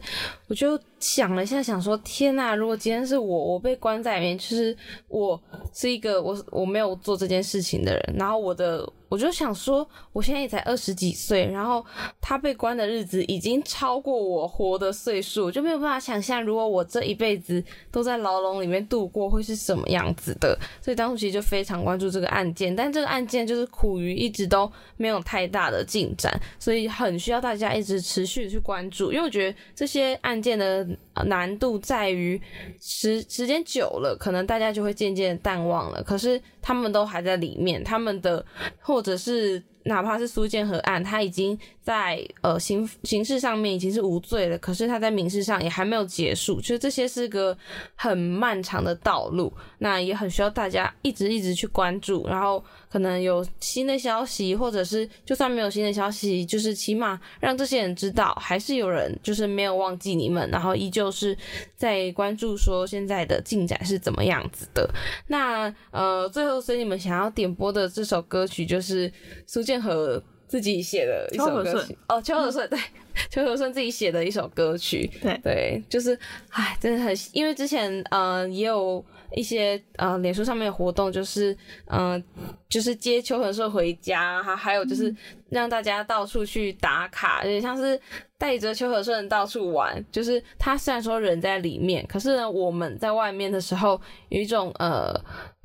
[0.48, 0.78] 我就。
[1.00, 4.76] 想了一下，想说天呐，如果今天是我，我被关在里面，就是
[5.08, 5.40] 我
[5.74, 11.86] 是一个我我没有做这件事情的人，然后我的我就想说，我现在也才二十几岁，然后
[12.20, 20.58] 他被关的日子已经超过我活的岁数，就没有办法想象，如果我这一辈子都在牢笼里面度过，会是什么样子的。
[20.82, 30.87] 所以当初其实就非常关注这个案件，但这个案件就是苦于一直都没有太大的进展，所以很需要大家一直持续去关注，因为我觉得这些案件的。
[31.26, 32.42] 难度在于
[32.80, 36.04] 时时间久了，可能大家就会渐渐淡忘了。
[36.04, 38.46] 可是他们都还在里面，他们的
[38.80, 39.64] 或者是。
[39.84, 47.58] 哪怕是苏建和案，他已经在呃刑刑事上面已经是无罪了，可是他在民事上也还没有结束，其实这些是个
[47.96, 52.62] 很漫长的道路，那也很需要大家一直一直去关注，然后
[52.92, 61.38] 可能有新的消息，或者是就算没有新的消息，就是起码让这些人知道，还是有人就是没有忘记你们，然后依旧是
[61.78, 64.90] 在关注说现在的进展是怎么样子的。
[65.28, 69.10] 那呃最后，所以你们想要点播的这首歌曲就是
[69.46, 69.78] 苏建。
[69.78, 72.80] 和自己写的一首歌曲 哦，邱和顺对，
[73.30, 76.18] 邱和顺自己写的一首歌曲，对对，就是
[76.50, 81.56] 唉，真的很，因为之前呃也有一些呃脸书上面的活动，就是
[81.88, 82.24] 嗯
[82.70, 85.14] 就是接邱和顺回家，还还有就是
[85.50, 88.00] 让大家到处去打卡，有点像是
[88.38, 94.00] 带着邱和顺到处玩，就是他虽然说人在里面，可是呢我们在外面的时候
[94.30, 95.20] 有一种呃。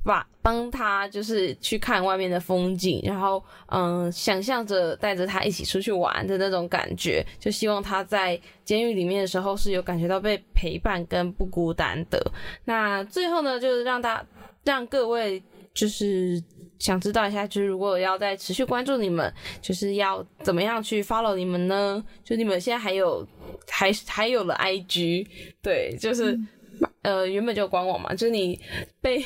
[0.04, 12.20] 把帮他就是去看外面的风景，然后嗯，想象着带着他一起出去玩的那种感觉，就希望他在监狱里面的时候是有感觉到被陪伴跟不孤单的。
[12.64, 14.24] 那最后呢，就是让大
[14.64, 15.40] 让各位
[15.72, 16.42] 就是
[16.80, 22.04] 想知道一下，就是如果要再持续关注你们，就是要怎么样去 follow 你们呢？
[22.24, 23.24] 就你们现在还有
[23.70, 25.28] 还还有了 IG，
[25.62, 26.36] 对，就是。
[27.02, 28.58] 呃，原本就官网嘛，就是你
[29.00, 29.24] 被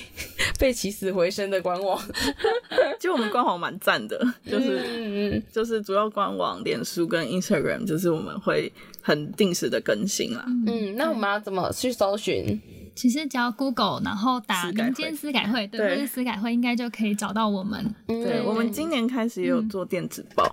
[0.58, 2.00] 被起死回生的官网。
[2.98, 4.18] 就我们官网蛮赞的，
[4.50, 8.72] 就是就是主要官网、脸书跟 Instagram，就是我们会
[9.02, 10.44] 很定时的更新啦。
[10.66, 12.58] 嗯，那我们要怎么去搜寻？
[12.96, 17.94] 其实只要 Google，然后打民间私改会，对，或是私改会，应该就可以找到我们。
[18.06, 20.44] 对，我们今年开始也有做电子报，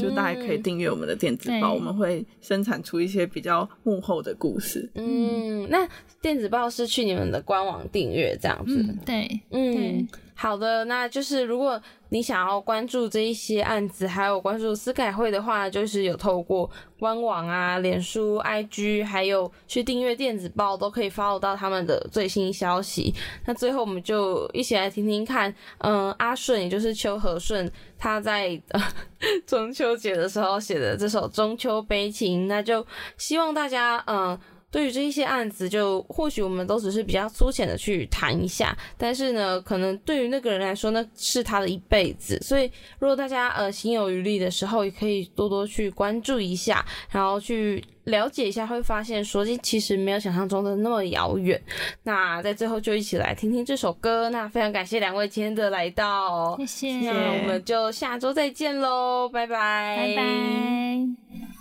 [0.00, 4.90] 就大家可以订阅我们的电子报，我们会生产出一些比较幕后的故事。
[4.96, 5.88] 嗯，那
[6.20, 8.94] 电子报是去你们的官网订阅这样子？
[9.06, 10.06] 对，嗯。
[10.42, 16.68] 好的，那就是如果你想要关注这一些案子，还有关注司改会的话，就是有透过
[16.98, 23.14] 官网啊、脸书、IG，还有去订阅电子报，都可以 follow 到他们的最新消息。
[23.46, 28.60] 那最后我们就一起来听听看，嗯，阿顺，也就是邱和顺，他在
[29.46, 32.84] 中秋节的时候写的这首《中秋悲情》，那就
[33.16, 34.36] 希望大家，嗯。
[34.72, 42.38] 对于这一些案子，就或许我们都只是比较粗浅的去谈一下，但是呢，可能对于那个人来说，那是他的一辈子。
[42.40, 42.68] 所以，
[42.98, 51.62] 如果大家呃心有余力的时候，也可以多多去关注一下，然后去了解一下，会发现说其实没有想象中的那么遥远。
[52.04, 54.30] 那在最后就一起来听听这首歌。
[54.30, 57.10] 那非常感谢两位今天的来到，谢谢。
[57.10, 61.51] 那我们就下周再见喽，拜拜，拜拜。